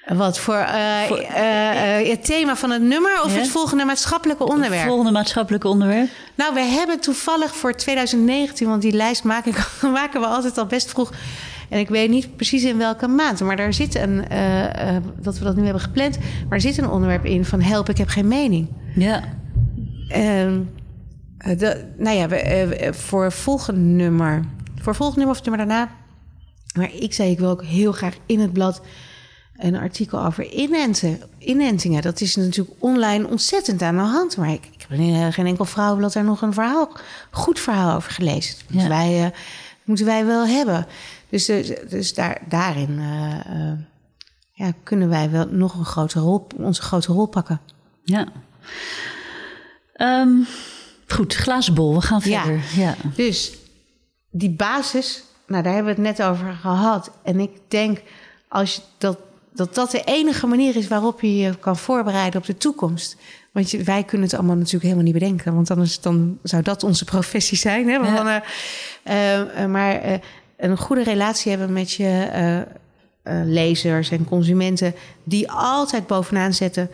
[0.08, 4.44] Wat voor, uh, voor uh, uh, het thema van het nummer of het volgende maatschappelijke
[4.44, 4.74] onderwerp?
[4.74, 6.10] Het volgende maatschappelijke onderwerp?
[6.36, 10.66] Nou, we hebben toevallig voor 2019, want die lijst maak ik, maken we altijd al
[10.66, 11.12] best vroeg.
[11.70, 14.26] En ik weet niet precies in welke maand, maar daar zit een,
[15.22, 17.98] dat we dat nu hebben gepland, maar er zit een onderwerp in van help, ik
[17.98, 18.68] heb geen mening.
[18.96, 19.24] Ja.
[20.16, 20.52] Uh,
[21.44, 24.46] de, nou ja, we, uh, voor volgende nummer,
[24.82, 25.92] voor volgende nummer of het nummer daarna.
[26.74, 28.82] Maar ik zei, ik wil ook heel graag in het blad
[29.58, 32.02] een artikel over inenten, inentingen.
[32.02, 34.38] Dat is natuurlijk online ontzettend aan de hand.
[34.38, 36.92] Maar ik, ik heb in geen enkel vrouwenblad daar nog een verhaal,
[37.32, 38.56] goed verhaal over gelezen.
[38.56, 38.98] Dat moeten, ja.
[38.98, 39.30] wij, uh,
[39.84, 40.88] moeten wij wel hebben.
[41.30, 43.72] Dus, dus, dus daar, daarin uh, uh,
[44.52, 47.62] ja, kunnen wij wel nog een grote rol, onze grote rol pakken.
[48.04, 48.28] Ja.
[49.98, 50.48] Um,
[51.14, 52.54] goed, glazen bol, we gaan verder.
[52.76, 52.84] Ja.
[52.84, 52.96] ja.
[53.16, 53.54] Dus
[54.32, 57.12] die basis, nou daar hebben we het net over gehad.
[57.24, 58.02] En ik denk
[58.48, 59.18] als je dat
[59.56, 63.18] dat dat de enige manier is waarop je je kan voorbereiden op de toekomst.
[63.52, 65.56] Want je, wij kunnen het allemaal natuurlijk helemaal niet bedenken.
[65.56, 67.90] Want anders dan zou dat onze professie zijn.
[67.90, 67.96] Hè?
[67.96, 68.16] Ja.
[68.16, 70.14] Van, uh, uh, maar uh,
[70.58, 72.66] een goede relatie hebben met je
[73.46, 74.96] lezers en consumenten...
[75.24, 76.90] die altijd bovenaan zetten.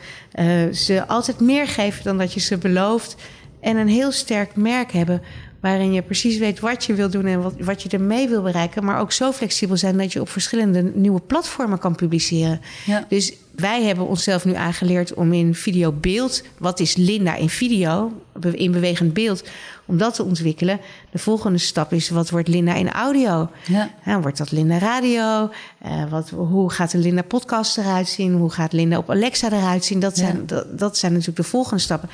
[0.74, 3.16] ze altijd meer geven dan dat je ze belooft.
[3.62, 5.22] En een heel sterk merk hebben
[5.60, 8.84] waarin je precies weet wat je wil doen en wat, wat je ermee wil bereiken,
[8.84, 12.62] maar ook zo flexibel zijn dat je op verschillende nieuwe platformen kan publiceren.
[12.86, 13.06] Ja.
[13.10, 18.72] Dus wij hebben onszelf nu aangeleerd om in videobeeld, wat is Linda in video, in
[18.72, 19.44] bewegend beeld,
[19.86, 20.80] om dat te ontwikkelen.
[21.12, 23.50] De volgende stap is, wat wordt Linda in audio?
[23.68, 23.90] Ja.
[24.06, 25.52] Ja, wordt dat Linda radio?
[25.86, 28.34] Uh, wat, hoe gaat de Linda podcast eruit zien?
[28.34, 30.00] Hoe gaat Linda op Alexa eruit zien?
[30.00, 30.44] Dat zijn, ja.
[30.46, 32.10] dat, dat zijn natuurlijk de volgende stappen.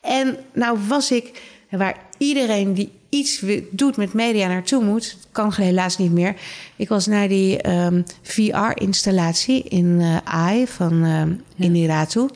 [0.00, 5.98] En nou was ik waar iedereen die iets doet met media naartoe moet, kan helaas
[5.98, 6.34] niet meer.
[6.76, 11.22] Ik was naar die um, VR-installatie in uh, AI van uh,
[11.54, 11.64] ja.
[11.64, 12.28] Iniratu.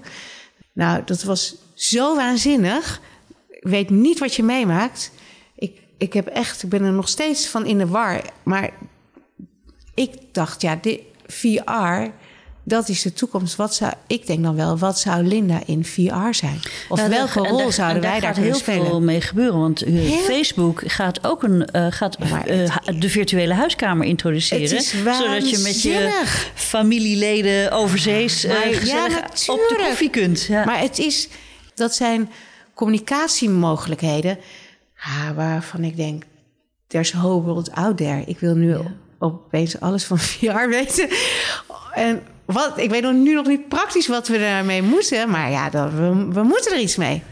[0.72, 3.00] Nou, dat was zo waanzinnig.
[3.48, 5.10] Ik weet niet wat je meemaakt.
[5.54, 8.22] Ik, ik heb echt, ik ben er nog steeds van in de war.
[8.42, 8.70] Maar
[9.94, 12.10] ik dacht, ja, dit VR
[12.64, 13.56] dat is de toekomst.
[13.56, 16.60] Wat zou, ik denk dan wel, wat zou Linda in VR zijn?
[16.88, 18.80] Of nou, welke daar, rol daar, zouden wij daar kunnen spelen?
[18.80, 19.60] heel veel mee gebeuren.
[19.60, 24.82] Want uh, Facebook gaat ook een, uh, gaat, uh, de virtuele huiskamer introduceren.
[24.82, 26.22] zodat je met je
[26.54, 29.06] familieleden overzees maar, ja,
[29.46, 30.42] op de koffie kunt.
[30.42, 30.64] Ja.
[30.64, 31.28] Maar het is...
[31.74, 32.30] dat zijn
[32.74, 34.38] communicatiemogelijkheden
[34.96, 36.22] ah, waarvan ik denk,
[36.86, 38.22] there's a whole world out there.
[38.26, 38.76] Ik wil nu
[39.18, 41.08] opeens alles van VR weten.
[41.94, 45.70] En wat, ik weet nog, nu nog niet praktisch wat we daarmee moeten, maar ja,
[45.70, 47.22] dat, we, we moeten er iets mee.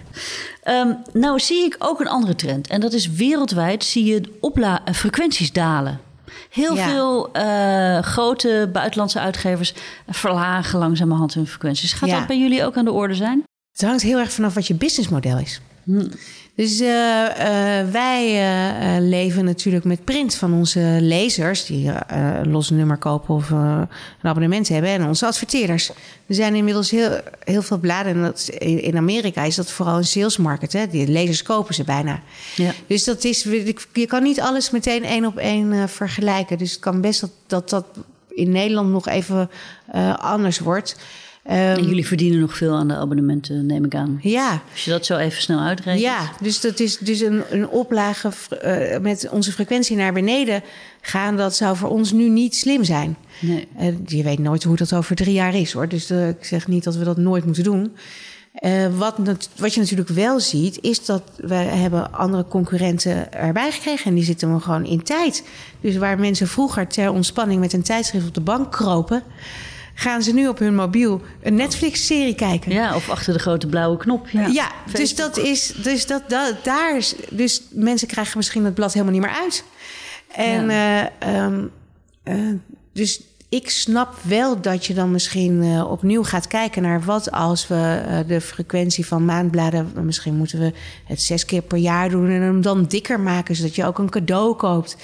[0.68, 2.68] Um, nou zie ik ook een andere trend.
[2.68, 6.00] En dat is wereldwijd zie je opla frequenties dalen.
[6.50, 9.74] Heel veel uh, grote buitenlandse uitgevers
[10.08, 11.92] verlagen langzamerhand hun frequenties.
[11.92, 13.42] Gaat dat bij jullie ook aan de orde zijn?
[13.72, 15.60] Het hangt heel erg vanaf wat je businessmodel is.
[15.84, 16.08] Hm.
[16.54, 18.24] Dus uh, uh, wij
[18.96, 23.88] uh, leven natuurlijk met print van onze lezers, die een los nummer kopen of een
[24.22, 25.88] abonnement hebben, en onze adverteerders.
[26.26, 28.14] Er zijn inmiddels heel, heel veel bladen.
[28.14, 30.72] En dat, in Amerika is dat vooral een salesmarket.
[30.72, 30.86] Hè?
[30.86, 32.22] Die lezers kopen ze bijna.
[32.56, 32.72] Ja.
[32.86, 33.42] Dus dat is,
[33.92, 36.58] je kan niet alles meteen één op één vergelijken.
[36.58, 37.86] Dus het kan best dat dat, dat
[38.28, 39.50] in Nederland nog even
[40.18, 40.96] anders wordt.
[41.46, 44.18] Um, en jullie verdienen nog veel aan de abonnementen, neem ik aan.
[44.20, 44.62] Ja.
[44.72, 46.00] Als je dat zo even snel uitrekent.
[46.00, 48.30] Ja, dus dat is dus een, een oplage
[48.64, 50.62] uh, met onze frequentie naar beneden
[51.00, 51.36] gaan.
[51.36, 53.16] Dat zou voor ons nu niet slim zijn.
[53.40, 53.68] Nee.
[53.80, 55.88] Uh, je weet nooit hoe dat over drie jaar is hoor.
[55.88, 57.92] Dus uh, ik zeg niet dat we dat nooit moeten doen.
[58.96, 59.18] wat,
[59.56, 64.06] wat je natuurlijk wel ziet, is dat we hebben andere concurrenten erbij gekregen.
[64.06, 65.44] En die zitten we gewoon in tijd.
[65.80, 69.22] Dus waar mensen vroeger ter ontspanning met een tijdschrift op de bank kropen
[69.94, 72.72] gaan ze nu op hun mobiel een Netflix-serie kijken.
[72.72, 74.28] Ja, of achter de grote blauwe knop.
[74.28, 75.72] Ja, ja dus dat is.
[75.82, 77.14] Dus dat, dat, daar is.
[77.30, 79.64] Dus mensen krijgen misschien het blad helemaal niet meer uit.
[80.34, 81.10] En ja.
[81.26, 81.58] uh,
[82.24, 82.54] uh,
[82.92, 83.20] dus
[83.52, 88.02] ik snap wel dat je dan misschien uh, opnieuw gaat kijken naar wat als we
[88.08, 89.92] uh, de frequentie van maandbladen.
[90.02, 90.72] Misschien moeten we
[91.04, 94.10] het zes keer per jaar doen en hem dan dikker maken, zodat je ook een
[94.10, 94.96] cadeau koopt.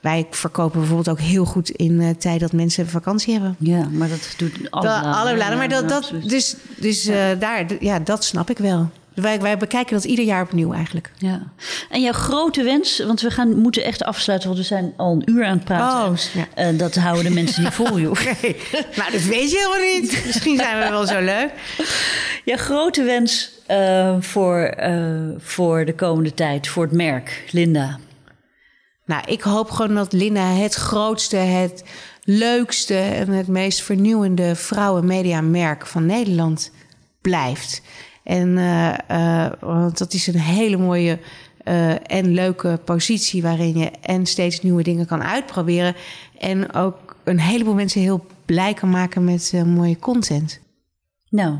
[0.00, 3.56] Wij verkopen bijvoorbeeld ook heel goed in uh, tijd dat mensen vakantie hebben.
[3.58, 5.12] Ja, maar dat doet alle bladen.
[5.12, 7.04] Alle bladen maar dat, dat, dus dus
[7.38, 8.90] daar, ja, dat snap ik wel.
[9.16, 11.10] Wij, wij bekijken dat ieder jaar opnieuw eigenlijk.
[11.18, 11.42] Ja.
[11.90, 15.30] En jouw grote wens, want we gaan, moeten echt afsluiten, want we zijn al een
[15.30, 16.10] uur aan het praten.
[16.10, 16.18] Oh,
[16.56, 16.72] ja.
[16.72, 18.10] uh, dat houden de mensen niet vol, joh.
[18.10, 18.56] Okay.
[18.96, 20.22] Nou, dat weet je helemaal niet.
[20.26, 21.50] Misschien zijn we wel zo leuk.
[22.44, 27.98] Jouw grote wens uh, voor, uh, voor de komende tijd, voor het merk, Linda?
[29.06, 31.84] Nou, ik hoop gewoon dat Linda het grootste, het
[32.24, 36.70] leukste en het meest vernieuwende vrouwenmediamerk van Nederland
[37.20, 37.82] blijft.
[38.26, 41.18] En uh, uh, want dat is een hele mooie
[41.64, 45.94] uh, en leuke positie waarin je en steeds nieuwe dingen kan uitproberen.
[46.38, 50.60] En ook een heleboel mensen heel blij kan maken met mooie content.
[51.28, 51.56] Nou,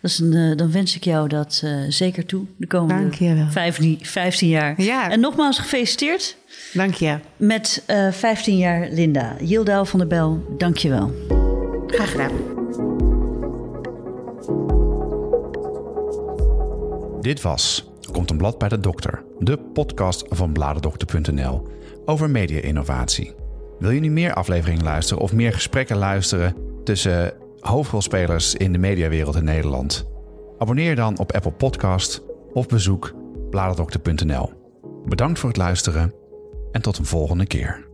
[0.00, 4.48] dat is een, uh, dan wens ik jou dat zeker toe de komende 15, 15
[4.48, 4.82] jaar.
[4.82, 5.10] Ja.
[5.10, 6.36] En nogmaals gefeliciteerd.
[6.72, 7.18] Dank je.
[7.36, 9.36] Met uh, 15 jaar Linda.
[9.40, 11.12] Yildaal van der Bel, dank je wel.
[11.86, 12.55] Graag gedaan.
[17.20, 21.68] Dit was Komt een blad bij de dokter, de podcast van bladerdokter.nl
[22.04, 23.34] over media-innovatie.
[23.78, 26.54] Wil je nu meer afleveringen luisteren of meer gesprekken luisteren
[26.84, 30.08] tussen hoofdrolspelers in de mediawereld in Nederland?
[30.58, 33.14] Abonneer dan op Apple Podcast of bezoek
[33.50, 34.52] bladerdokter.nl.
[35.04, 36.14] Bedankt voor het luisteren
[36.72, 37.85] en tot een volgende keer.